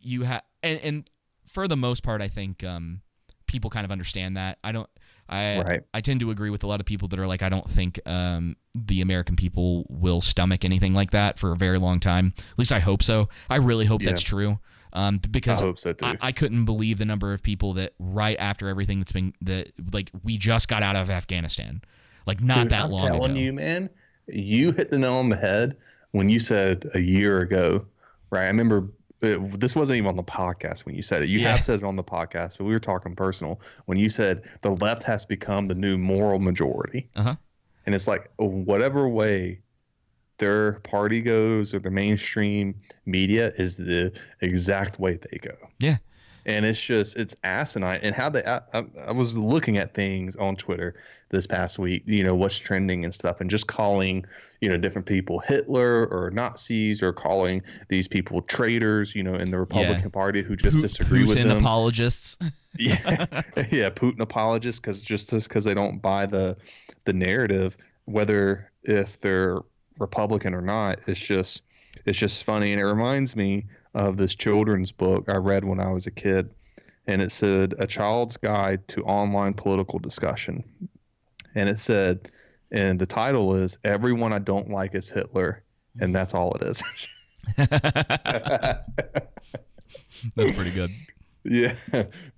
[0.00, 1.10] you have and, and
[1.46, 3.02] for the most part, I think um,
[3.46, 4.58] people kind of understand that.
[4.64, 4.88] I don't.
[5.28, 5.80] I Right.
[5.92, 7.98] I tend to agree with a lot of people that are like, I don't think
[8.06, 12.32] um, the American people will stomach anything like that for a very long time.
[12.38, 13.28] At least I hope so.
[13.50, 14.10] I really hope Yeah.
[14.10, 14.58] that's true.
[14.96, 15.94] Um, because I so.
[16.02, 19.70] I, I couldn't believe the number of people that right after everything that's been that
[19.92, 21.82] like we just got out of Afghanistan,
[22.26, 23.40] like not Dude, that I'm long telling ago.
[23.40, 23.90] you, man,
[24.26, 25.76] you hit the nail on the head
[26.12, 27.84] when you said a year ago,
[28.30, 28.44] right?
[28.44, 28.88] I remember
[29.20, 31.28] it, this wasn't even on the podcast when you said it.
[31.28, 31.52] You Yeah.
[31.56, 34.70] have said it on the podcast, but we were talking personal when you said the
[34.70, 37.08] left has become the new moral majority.
[37.16, 37.34] Uh huh.
[37.84, 39.60] And it's like whatever way
[40.38, 42.74] their party goes or the mainstream
[43.04, 45.56] media is the exact way they go.
[45.78, 45.96] Yeah.
[46.44, 47.98] And it's just it's asinine.
[48.04, 50.94] And how they I, I, I was looking at things on Twitter
[51.30, 54.24] this past week, you know, what's trending and stuff, and just calling,
[54.60, 59.50] you know, different people Hitler or Nazis or calling these people traitors, you know, in
[59.50, 62.36] the Republican Party who just disagree with Putin them apologists.
[62.78, 63.26] yeah,
[63.72, 66.56] yeah, Putin apologists because just because they don't buy the
[67.06, 69.62] the narrative, whether if they're
[69.98, 71.62] Republican or not, it's just
[72.04, 75.90] it's just funny, and it reminds me of this children's book I read when I
[75.90, 76.50] was a kid,
[77.06, 80.62] and it said a child's guide to online political discussion,
[81.54, 82.30] and it said,
[82.70, 85.62] and the title is "Everyone I Don't Like Is Hitler,"
[86.00, 86.82] and that's all it is.
[90.34, 90.90] That's pretty good.
[91.44, 91.74] Yeah.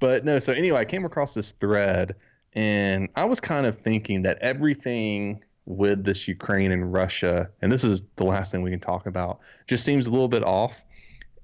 [0.01, 2.15] But no, so anyway, I came across this thread
[2.55, 7.85] and I was kind of thinking that everything with this Ukraine and Russia, and this
[7.85, 10.83] is the last thing we can talk about, just seems a little bit off.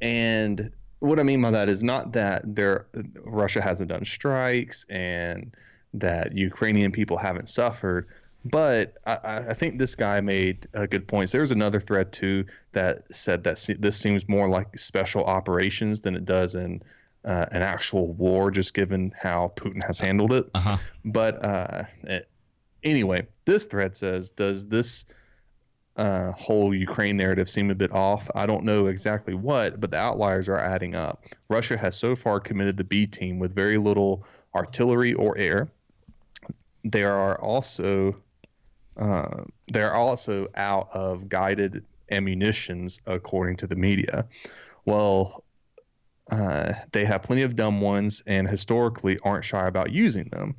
[0.01, 2.87] And what I mean by that is not that there
[3.27, 5.55] Russia hasn't done strikes and
[5.93, 8.09] that Ukrainian people haven't suffered,
[8.47, 11.31] but I, I think this guy made uh, good points.
[11.31, 16.15] There was another thread too that said that this seems more like special operations than
[16.15, 16.83] it does in
[17.27, 20.47] uh, an actual war, just given how Putin has handled it.
[20.55, 20.79] Uh-huh.
[21.05, 21.83] But uh,
[22.85, 25.05] anyway, this thread says, does this
[25.97, 28.31] uh, whole Ukraine narrative seem a bit off?
[28.35, 31.25] I don't know exactly what, but the outliers are adding up.
[31.49, 34.25] Russia has so far committed the B team with very little
[34.55, 35.69] artillery or air.
[36.85, 38.17] They are also
[38.97, 44.27] uh, they're also out of guided ammunitions, according to the media.
[44.85, 45.45] Well,
[46.31, 50.57] uh, they have plenty of dumb ones and historically aren't shy about using them.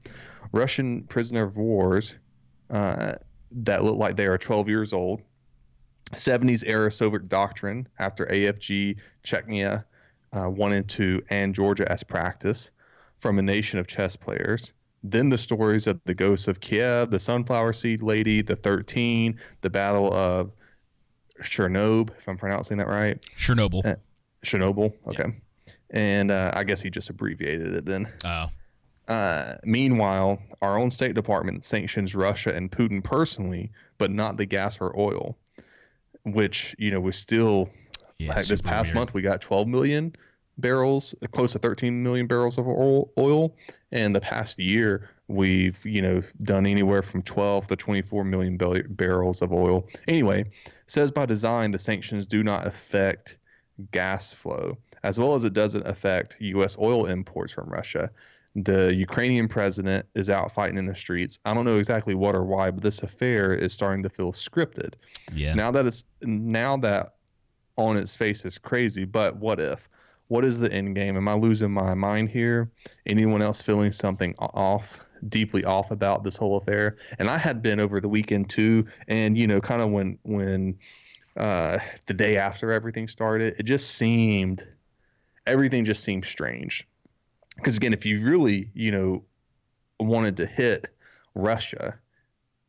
[0.56, 2.18] Russian prisoner of wars
[2.70, 3.16] uh,
[3.52, 5.22] that look like they are 12 years old.
[6.14, 9.84] 70s era Soviet doctrine after AFG, Chechnya,
[10.34, 12.72] uh, 1 and 2, and Georgia as practice
[13.18, 14.74] from a nation of chess players.
[15.04, 19.70] Then the stories of the ghosts of Kiev, the sunflower seed lady, the 13, the
[19.70, 20.52] battle of
[21.42, 23.24] Chernobyl, if I'm pronouncing that right.
[23.38, 23.86] Chernobyl.
[23.86, 23.96] Uh,
[24.44, 24.94] Chernobyl.
[25.08, 25.36] Okay.
[25.90, 28.08] And uh, I guess he just abbreviated it then.
[28.24, 28.48] Oh.
[29.08, 34.82] Uh, meanwhile, our own State Department sanctions Russia and Putin personally, but not the gas
[34.82, 35.38] or oil,
[36.24, 37.70] which you know was still
[38.18, 38.96] Yeah, like this past weird.
[38.96, 40.16] month we got 12 million
[40.58, 43.12] barrels, close to 13 million barrels of oil.
[43.18, 43.56] Oil,
[43.92, 48.84] and the past year we've you know done anywhere from 12 to 24 million bar-
[48.90, 49.88] barrels of oil.
[50.08, 50.46] Anyway,
[50.88, 53.38] says by design the sanctions do not affect
[53.92, 56.78] gas flow as well as it doesn't affect U.S.
[56.80, 58.10] oil imports from Russia.
[58.56, 61.40] The Ukrainian president is out fighting in the streets.
[61.44, 64.94] I don't know exactly what or why, but this affair is starting to feel scripted.
[65.34, 65.54] Yeah.
[65.54, 67.16] Now that it's now that
[67.76, 69.90] on its face is crazy, but what if?
[70.28, 71.18] What is the end game?
[71.18, 72.72] Am I losing my mind here?
[73.06, 76.96] Anyone else feeling something off, deeply off about this whole affair?
[77.20, 80.80] And I had been over the weekend too, and you know, kind of when when
[81.38, 84.66] uh, the day after everything started, it just seemed
[85.46, 86.88] everything just seemed strange.
[87.56, 89.24] Because again, if you really you know
[90.00, 90.88] wanted to hit
[91.36, 91.98] Russia,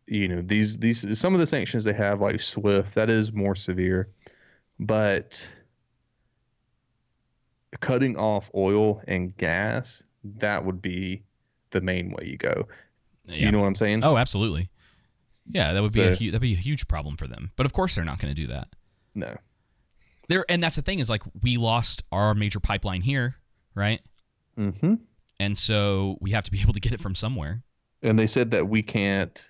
[0.06, 3.54] you know these these some of the sanctions they have like SWIFT that is more
[3.54, 4.08] severe,
[4.78, 5.54] but
[7.80, 11.22] cutting off oil and gas that would be
[11.70, 12.66] the main way you go.
[13.26, 13.46] Yeah.
[13.46, 14.04] You know what I'm saying?
[14.04, 14.70] Oh, absolutely.
[15.50, 17.50] Yeah, that would be a So- hu- that'd be a huge problem for them.
[17.56, 18.68] But of course, they're not going to do that.
[19.14, 19.36] No.
[20.28, 23.36] There, and that's the thing is like we lost our major pipeline here,
[23.74, 24.00] right?
[24.58, 24.94] Mm-hmm.
[25.40, 27.62] And so we have to be able to get it from somewhere.
[28.02, 29.46] and they said that we can't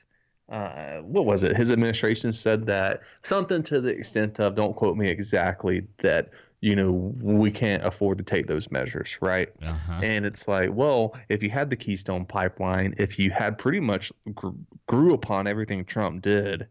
[0.48, 4.96] uh, what was it his administration said that something to the extent of don't quote
[4.96, 6.30] me exactly that
[6.60, 10.00] you know we can't afford to take those measures right Uh-huh.
[10.04, 14.12] and it's like well if you had the keystone pipeline if you had pretty much
[14.34, 14.50] gr-
[14.86, 16.68] grew upon everything trump did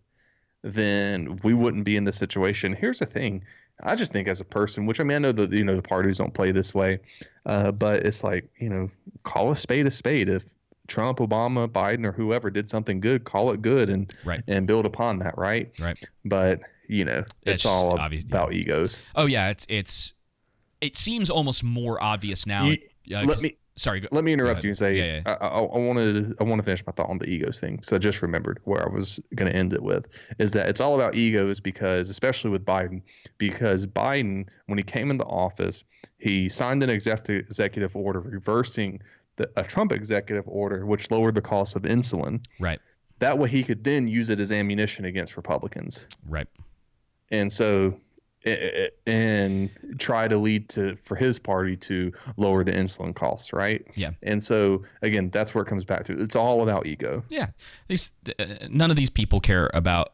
[0.63, 2.73] then we wouldn't be in this situation.
[2.73, 3.43] Here's the thing.
[3.84, 5.82] I just think as a person, which I mean, I know that you know the
[5.82, 6.99] parties don't play this way,
[7.45, 8.89] uh, but it's like you know,
[9.23, 10.30] call a spade a spade.
[10.30, 10.45] If
[10.88, 14.41] Trump, Obama, Biden, or whoever did something good, call it good and Right.
[14.47, 15.71] and build upon that, right?
[15.80, 15.97] Right.
[16.23, 19.01] But you know, it's, It's all obvious- about egos.
[19.15, 20.13] Oh yeah, it's it's
[20.82, 22.65] it seems almost more obvious now.
[22.65, 22.78] You-
[23.15, 24.01] uh, let me sorry.
[24.01, 25.38] Go, let me interrupt you and say Yeah, yeah.
[25.41, 27.82] I, I, I wanted I want to finish my thought on the egos thing.
[27.82, 30.07] So I just remembered where I was going to end it with
[30.39, 33.01] is that it's all about egos because especially with Biden
[33.38, 35.84] because Biden when he came into office
[36.17, 39.01] he signed an executive executive order reversing
[39.38, 42.45] the, a Trump executive order which lowered the cost of insulin.
[42.59, 42.80] Right.
[43.19, 46.07] That way he could then use it as ammunition against Republicans.
[46.28, 46.47] Right.
[47.32, 47.99] And so
[49.07, 53.85] and try to lead to for his party to lower the insulin costs, right?
[53.95, 54.11] Yeah.
[54.23, 56.21] And so again, that's where it comes back to.
[56.21, 57.23] It's all about ego.
[57.29, 57.47] Yeah.
[57.87, 60.13] These uh, none of these people care about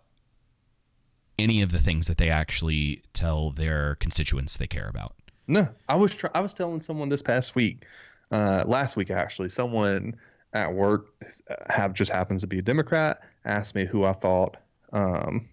[1.37, 5.15] any of the things that they actually tell their constituents they care about.
[5.47, 7.85] No, I was try- I was telling someone this past week,
[8.31, 10.15] uh, last week actually, someone
[10.53, 11.07] at work
[11.49, 14.57] uh, have just happens to be a Democrat asked me who I thought
[14.93, 15.49] um,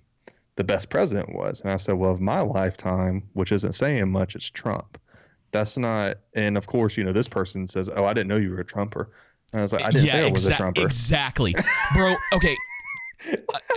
[0.59, 4.35] the best president was, and I said, well, of my lifetime, which isn't saying much,
[4.35, 4.99] it's Trump.
[5.53, 8.51] That's not, and of course, you know, this person says, oh, I didn't know you
[8.51, 9.09] were a Trumper.
[9.53, 10.83] And I was like, I didn't yeah, say I was a Trumper.
[10.83, 11.55] Exactly,
[11.95, 12.17] bro.
[12.33, 12.57] Okay,
[13.33, 13.37] I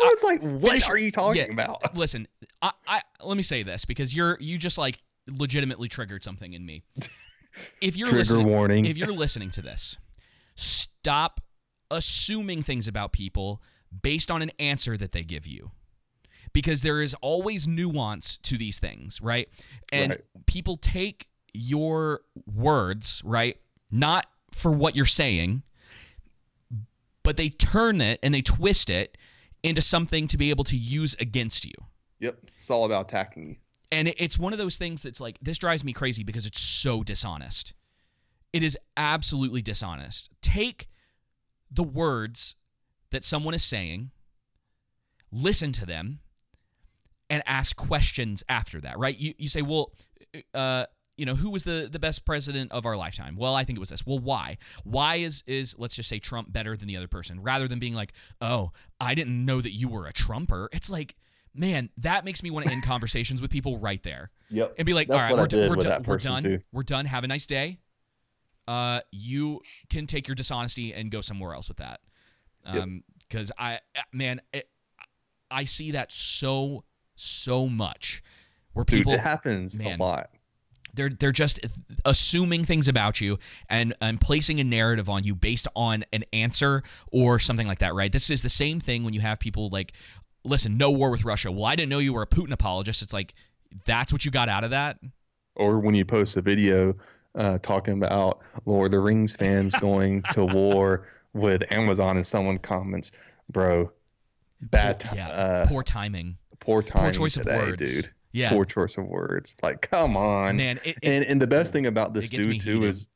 [0.09, 1.95] was like, what finish- are you talking yeah, about?
[1.95, 2.27] Listen,
[2.63, 4.97] I, I let me say this because you're you just like
[5.37, 6.83] legitimately triggered something in me.
[7.79, 8.85] If you're Trigger listening, warning.
[8.85, 9.97] if you're listening to this,
[10.55, 11.41] stop
[11.91, 13.61] assuming things about people
[14.01, 15.71] based on an answer that they give you.
[16.53, 19.47] Because there is always nuance to these things, right?
[19.91, 20.21] And Right.
[20.45, 23.57] people take your words, right?
[23.89, 25.63] Not for what you're saying,
[27.23, 29.17] but they turn it and they twist it
[29.63, 31.73] into something to be able to use against you.
[32.19, 33.55] Yep, it's all about attacking you.
[33.91, 37.03] And it's one of those things that's like, this drives me crazy because it's so
[37.03, 37.73] dishonest.
[38.53, 40.29] It is absolutely dishonest.
[40.41, 40.87] Take
[41.69, 42.55] the words
[43.11, 44.11] that someone is saying,
[45.31, 46.19] listen to them,
[47.31, 49.17] and ask questions after that, right?
[49.17, 49.93] You, you say, well,
[50.53, 53.37] uh, you know, who was the, the best president of our lifetime?
[53.37, 54.05] Well, I think it was this.
[54.05, 54.57] Well, why?
[54.83, 57.41] Why is is let's just say Trump better than the other person?
[57.41, 58.11] Rather than being like,
[58.41, 60.67] oh, I didn't know that you were a Trumper.
[60.73, 61.15] It's like,
[61.55, 64.29] man, that makes me want to end conversations with people right there.
[64.49, 64.75] Yep.
[64.77, 66.43] And be like, That's all right, we're, d- we're, that we're done.
[66.43, 66.59] too.
[66.73, 67.05] We're done.
[67.05, 67.79] Have a nice day.
[68.67, 72.01] Uh, you can take your dishonesty and go somewhere else with that.
[72.65, 73.79] Um, because I,
[74.11, 74.69] man, it,
[75.49, 76.83] I see that so
[77.21, 78.23] so much
[78.73, 80.29] where Dude, people it happens man, a lot.
[80.93, 81.59] they're they're just
[82.05, 83.37] assuming things about you
[83.69, 87.93] and and placing a narrative on you based on an answer or something like that,
[87.93, 88.11] right?
[88.11, 89.93] This is the same thing when you have people like,
[90.43, 91.51] listen, no war with Russia.
[91.51, 93.01] Well, I didn't know you were a Putin apologist.
[93.01, 93.33] It's like
[93.85, 94.99] that's what you got out of that.
[95.55, 96.95] Or when you post a video
[97.35, 102.57] uh, talking about Lord of the Rings fans going to war with Amazon, and someone
[102.57, 103.11] comments,
[103.49, 103.91] "Bro,
[104.61, 106.37] bad, Yeah, uh, poor timing.
[106.61, 107.95] Poor timing choice of today, words.
[107.95, 108.11] dude.
[108.33, 108.49] Yeah.
[108.51, 109.55] poor choice of words.
[109.61, 112.47] Like, come on, Man, it- it- and and the best thing about this it gets
[112.47, 113.09] me dude too is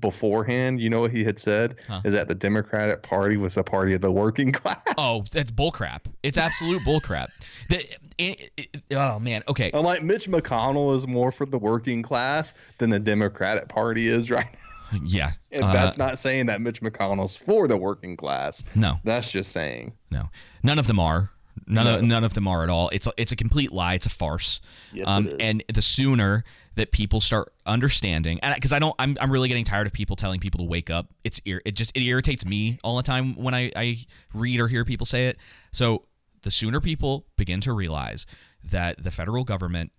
[0.00, 2.00] beforehand, you know what he had said Huh.
[2.04, 4.78] is that the Democratic Party was the party of the working class.
[4.96, 6.00] Oh, that's bullcrap.
[6.22, 7.28] It's absolute bullcrap.
[7.68, 7.84] The,
[8.18, 9.42] it- oh man.
[9.48, 9.70] Okay.
[9.74, 14.30] I'm like Mitch McConnell is more for the working class than the Democratic Party is
[14.30, 14.58] right now.
[15.06, 15.30] Yeah.
[15.52, 18.62] And Uh, that's not saying that Mitch McConnell's for the working class.
[18.74, 19.00] No.
[19.04, 19.92] That's just saying.
[20.10, 20.28] No,
[20.62, 21.30] none of them are.
[21.66, 21.96] None No.
[21.98, 22.88] of none of them are at all.
[22.90, 23.94] It's a, it's a complete lie.
[23.94, 24.60] It's a farce.
[24.92, 25.38] Yes, um, it is.
[25.40, 26.44] And the sooner
[26.74, 30.16] that people start understanding, and because I don't, I'm, I'm really getting tired of people
[30.16, 31.08] telling people to wake up.
[31.24, 33.96] It's it just it irritates me all the time when I I
[34.34, 35.38] read or hear people say it.
[35.72, 36.04] So
[36.42, 38.26] the sooner people begin to realize
[38.64, 39.92] that the federal government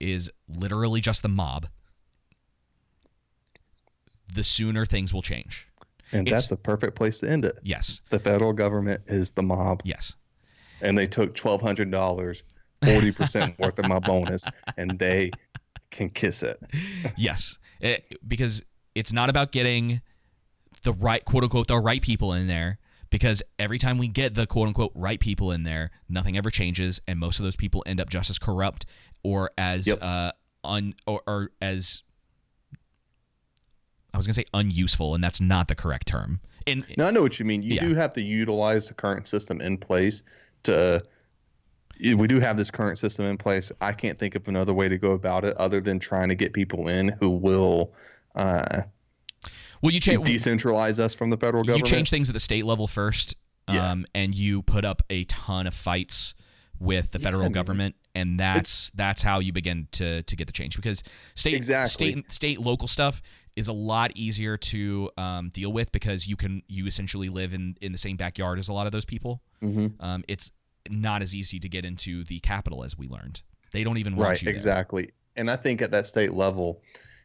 [0.00, 1.66] is literally just the mob,
[4.34, 5.68] the sooner things will change.
[6.12, 7.58] And It's- that's the perfect place to end it.
[7.62, 8.02] Yes.
[8.10, 9.80] The federal government is the mob.
[9.84, 10.16] Yes.
[10.82, 12.42] And they took twelve hundred dollars,
[12.84, 15.30] forty percent worth of my bonus, and they
[15.90, 16.58] can kiss it.
[17.16, 18.62] yes, It- because
[18.94, 20.02] it's not about getting
[20.82, 22.78] the right quote unquote the right people in there.
[23.10, 27.00] Because every time we get the quote unquote right people in there, nothing ever changes,
[27.06, 28.86] and most of those people end up just as corrupt
[29.22, 29.98] or as Yep.
[30.02, 30.32] uh,
[30.64, 32.02] un or, or as
[34.14, 36.40] I was gonna say unuseful, and that's not the correct term.
[36.66, 37.62] And Now I know what you mean.
[37.62, 37.86] You Yeah.
[37.88, 40.22] do have to utilize the current system in place
[40.64, 41.02] to.
[42.00, 43.70] We do have this current system in place.
[43.80, 46.52] I can't think of another way to go about it other than trying to get
[46.52, 47.92] people in who will
[48.34, 48.82] uh,
[49.82, 51.88] well, you change decentralize us from the federal government.
[51.88, 53.36] you change things at the state level first,
[53.66, 56.34] um, and you put up a ton of fights
[56.78, 57.52] with the federal man.
[57.52, 61.02] government, and that's that's how you begin to to get the change because
[61.34, 62.12] state Exactly.
[62.12, 63.22] state state local stuff
[63.56, 67.76] is a lot easier to um, deal with because you can you essentially live in
[67.80, 69.42] in the same backyard as a lot of those people.
[69.62, 69.92] Mhm.
[70.00, 70.52] Um, it's
[70.90, 73.42] not as easy to get into the capital as we learned.
[73.72, 74.54] They don't even want right you there.
[74.54, 76.82] exactly and i think at that state level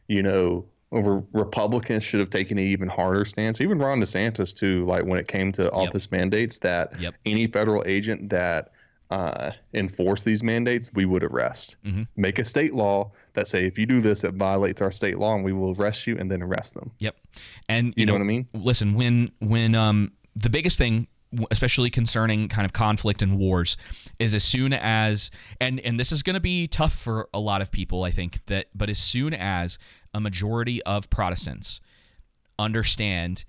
[0.08, 4.86] you know over republicans should have taken an even harder stance even ron desantis too
[4.86, 7.16] like when it came to office mandates that Yep.
[7.26, 8.72] any federal agent that
[9.10, 12.08] uh, enforce these mandates we would arrest Mhm.
[12.18, 15.34] make a state law that say if you do this it violates our state law
[15.36, 17.16] and we will arrest you and then arrest them Yep.
[17.70, 18.48] And you, You know know, what I mean?
[18.54, 21.08] Listen, when when um the biggest thing
[21.52, 23.76] especially concerning kind of conflict and wars
[24.18, 25.30] is as soon as
[25.62, 28.46] and and this is going to be tough for a lot of people I think
[28.48, 29.78] that but as soon as
[30.14, 31.80] a majority of Protestants
[32.60, 33.46] understand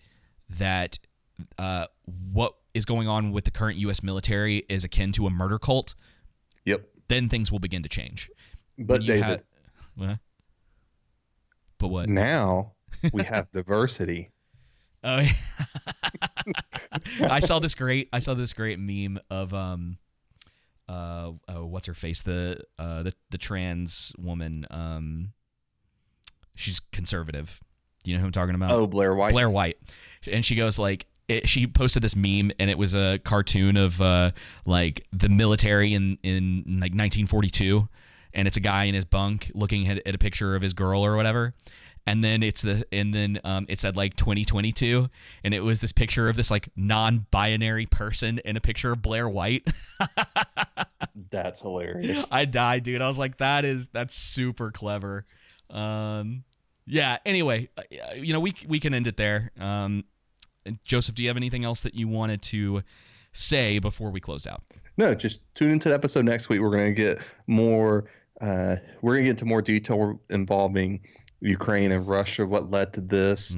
[0.51, 0.99] that
[1.57, 1.87] uh,
[2.33, 4.03] what is going on with the current U.S.
[4.03, 5.95] military is akin to a murder cult,
[6.65, 8.31] yep then things will begin to change.
[8.79, 9.23] but david
[9.99, 10.19] had-
[11.79, 12.09] but what?
[12.09, 12.73] now
[13.13, 14.31] we have diversity
[15.05, 15.31] Oh, yeah.
[17.31, 18.09] I saw this great.
[18.13, 19.97] I saw this great meme of um,
[20.89, 22.23] uh, oh, what's her face?
[22.23, 24.67] The uh, the the trans woman.
[24.73, 25.35] Um,
[26.57, 27.61] she's conservative.
[28.05, 28.73] You know who I'm talking about?
[28.73, 29.79] oh blair white Blair White,
[30.31, 31.07] and she goes like.
[31.29, 34.31] It, she posted this meme and it was a cartoon of uh,
[34.65, 37.87] like the military in, in like 1942
[38.35, 41.05] and it's a guy in his bunk looking at, at a picture of his girl
[41.05, 41.55] or whatever.
[42.07, 45.11] And then it's the and then um, it said like 2022
[45.45, 49.29] and it was this picture of this like non-binary person and a picture of blair
[49.29, 49.69] white.
[51.31, 52.25] That's hilarious.
[52.31, 53.03] I died dude.
[53.03, 55.27] I was like that is that's super clever.
[55.69, 56.45] Um
[56.87, 59.51] yeah anyway uh, you know we we can end it there.
[59.61, 60.05] Um
[60.85, 62.83] joseph do you have anything else that you wanted to
[63.33, 64.63] say before we closed out
[64.97, 66.61] No, just tune into the episode next week.
[66.61, 68.07] We're going to get more.
[68.41, 71.01] Uh, we're going to get into more detail involving
[71.41, 73.55] Ukraine and Russia, what led to this,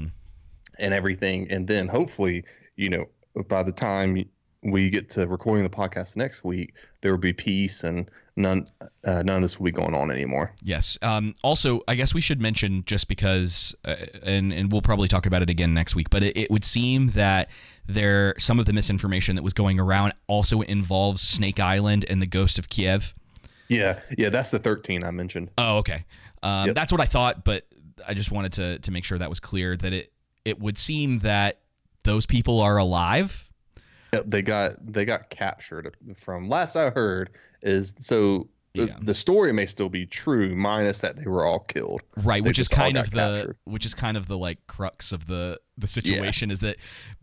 [0.78, 1.51] and everything.
[1.51, 2.44] And then hopefully,
[2.76, 3.07] you know,
[3.48, 4.22] by the time
[4.63, 8.69] we get to recording the podcast next week, there will be peace and none
[9.05, 10.53] uh, none of this will be going on anymore.
[10.63, 10.99] Yes.
[11.03, 15.27] Um, also, I guess we should mention just because, uh, and and we'll probably talk
[15.27, 16.11] about it again next week.
[16.11, 17.49] But it, it would seem that
[17.87, 22.27] there some of the misinformation that was going around also involves Snake Island and the
[22.27, 23.15] Ghost of Kiev.
[23.69, 25.51] Yeah, yeah, that's the 13 I mentioned.
[25.57, 26.05] Oh, okay.
[26.43, 26.75] Um, Yep.
[26.75, 27.67] That's what I thought, but
[28.07, 30.13] I just wanted to to make sure that was clear that it
[30.45, 31.61] it would seem that
[32.03, 33.49] those people are alive.
[34.13, 35.97] Yep, they got they got captured.
[36.17, 37.31] From last I heard,
[37.63, 42.03] is so the, the story may still be true, minus that they were all killed.
[42.16, 43.57] Right, They which is kind of the captured.
[43.64, 46.77] which is kind of the like crux of the the situation is that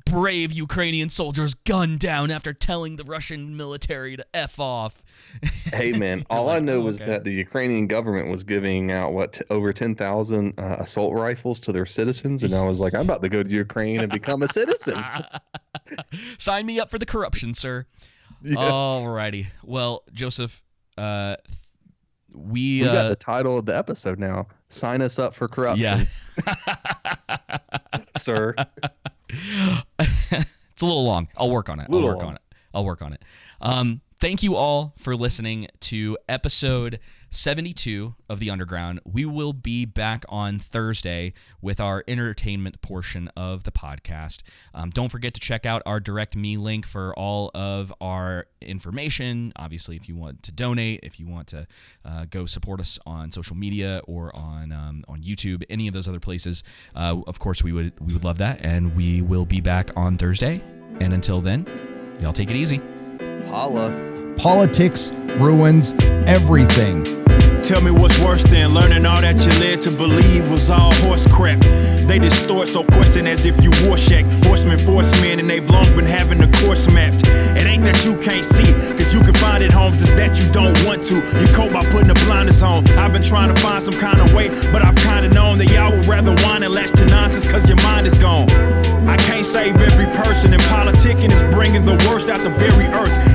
[0.05, 5.03] brave Ukrainian soldiers gunned down after telling the Russian military to f off.
[5.71, 7.11] Hey man, all like, I know oh, was okay.
[7.11, 11.59] that the Ukrainian government was giving out what t- over ten thousand uh, assault rifles
[11.61, 14.41] to their citizens, and I was like, I'm about to go to Ukraine and become
[14.43, 15.01] a citizen.
[16.37, 17.85] Sign me up for the corruption, sir.
[18.43, 18.55] Yeah.
[18.55, 19.47] Alrighty.
[19.63, 20.61] Well, Joseph,
[20.97, 21.35] uh,
[22.33, 24.47] we, We uh, got the title of the episode now.
[24.69, 26.07] Sign us up for corruption.
[28.17, 28.55] sir.
[29.99, 31.27] it's a little long.
[31.37, 31.87] I'll work on it.
[31.91, 32.27] I'll work long.
[32.27, 32.41] on it.
[32.73, 33.23] I'll work on it.
[33.61, 36.99] Um, thank you all for listening to episode
[37.29, 38.99] 72 of The Underground.
[39.05, 44.41] We will be back on Thursday with our entertainment portion of the podcast.
[44.73, 49.53] Um, don't forget to check out our direct me link for all of our information.
[49.55, 51.67] Obviously, if you want to donate, if you want to
[52.05, 56.07] uh, go support us on social media or on um, on YouTube, any of those
[56.07, 56.63] other places,
[56.95, 58.61] uh, of course we would we would love that.
[58.61, 60.61] And we will be back on Thursday.
[60.99, 61.67] And until then,
[62.19, 62.81] y'all take it easy.
[63.49, 64.35] Holla.
[64.37, 65.93] Politics ruins
[66.25, 67.03] everything.
[67.63, 71.27] Tell me what's worse than learning all that you led to believe was all horse
[71.33, 71.59] crap.
[72.07, 76.05] They distort so question as if you Rorschach, horsemen, force men and they've long been
[76.05, 77.27] having the course mapped.
[77.57, 80.47] It ain't that you can't see, cause you can find it, Holmes, it's that you
[80.53, 81.15] don't want to.
[81.15, 82.87] You cope by putting the blinders on.
[82.99, 85.91] I've been trying to find some kind of way, but I've kinda known that y'all
[85.91, 88.49] would rather whine and latch to nonsense cause your mind is gone.
[89.07, 93.26] I can't save every person, and politicking is bringing the worst out the very earth.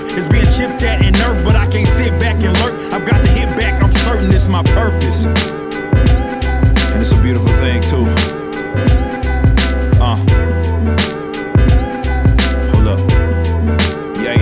[0.00, 2.74] Turf is being chipped at and nerfed, but I can't sit back and lurk.
[2.92, 5.26] I've got to hit back, I'm certain it's my purpose.
[5.26, 8.06] And it's a beautiful thing, too.
[10.00, 10.16] Uh.
[12.70, 13.10] Hold up.
[14.20, 14.36] Yeah,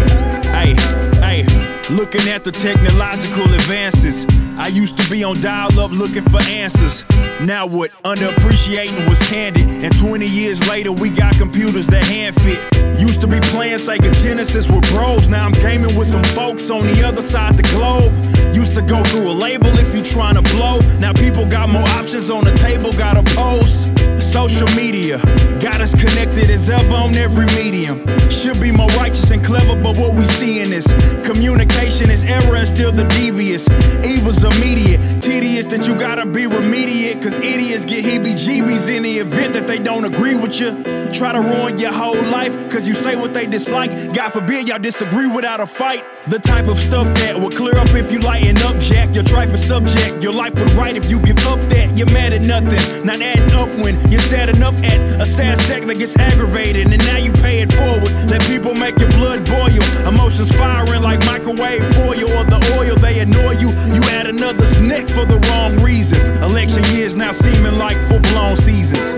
[0.54, 0.74] hey,
[1.20, 1.94] hey.
[1.94, 4.26] Looking at the technological advances.
[4.59, 7.04] I used to be on dial up looking for answers.
[7.41, 7.93] Now what?
[8.03, 9.62] Underappreciating was candid.
[9.62, 12.59] And 20 years later, we got computers that hand fit.
[12.99, 15.28] Used to be playing Sega Genesis with bros.
[15.28, 18.12] Now I'm gaming with some folks on the other side the globe.
[18.53, 20.80] Used to go through a label if you trying to blow.
[20.99, 23.89] Now people got more options on the table, got a post.
[24.28, 25.16] Social media
[25.58, 27.98] got us connected as ever on every medium.
[28.30, 30.86] Should be more righteous and clever, but what we seeing is
[31.24, 33.66] communication is error and still the devious.
[34.04, 37.22] Evil's immediate, tedious that you gotta be remediate.
[37.22, 40.72] Cause idiots get heebie jeebies in the event that they don't agree with you.
[41.10, 44.12] Try to ruin your whole life cause you say what they dislike.
[44.12, 46.04] God forbid y'all disagree without a fight.
[46.28, 49.14] The type of stuff that will clear up if you lighten up, Jack.
[49.14, 51.96] Your trifling subject, your life would right if you give up that.
[51.96, 55.88] You're mad at nothing, not adding up when you're sad enough at a sad second
[55.88, 56.90] that gets aggravated.
[56.92, 58.10] And now you pay it forward.
[58.28, 59.82] Let people make your blood boil.
[60.06, 62.96] Emotions firing like microwave foil or the oil.
[62.96, 63.70] They annoy you.
[63.94, 66.40] You add another's neck for the wrong reasons.
[66.40, 69.14] Election years now seeming like full blown seasons.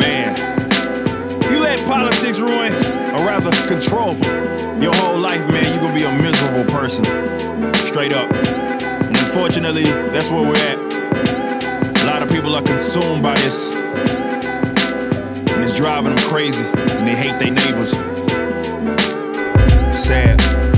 [0.00, 0.32] Man,
[1.52, 2.72] you let politics ruin,
[3.12, 4.16] or rather control,
[4.80, 7.04] your whole life, man, you're gonna be a miserable person.
[7.74, 8.32] Straight up.
[8.32, 11.43] And unfortunately, that's where we're at.
[12.44, 13.70] People are consumed by this.
[15.50, 16.62] And it's driving them crazy.
[16.62, 17.92] And they hate their neighbors.
[19.98, 20.73] Sad.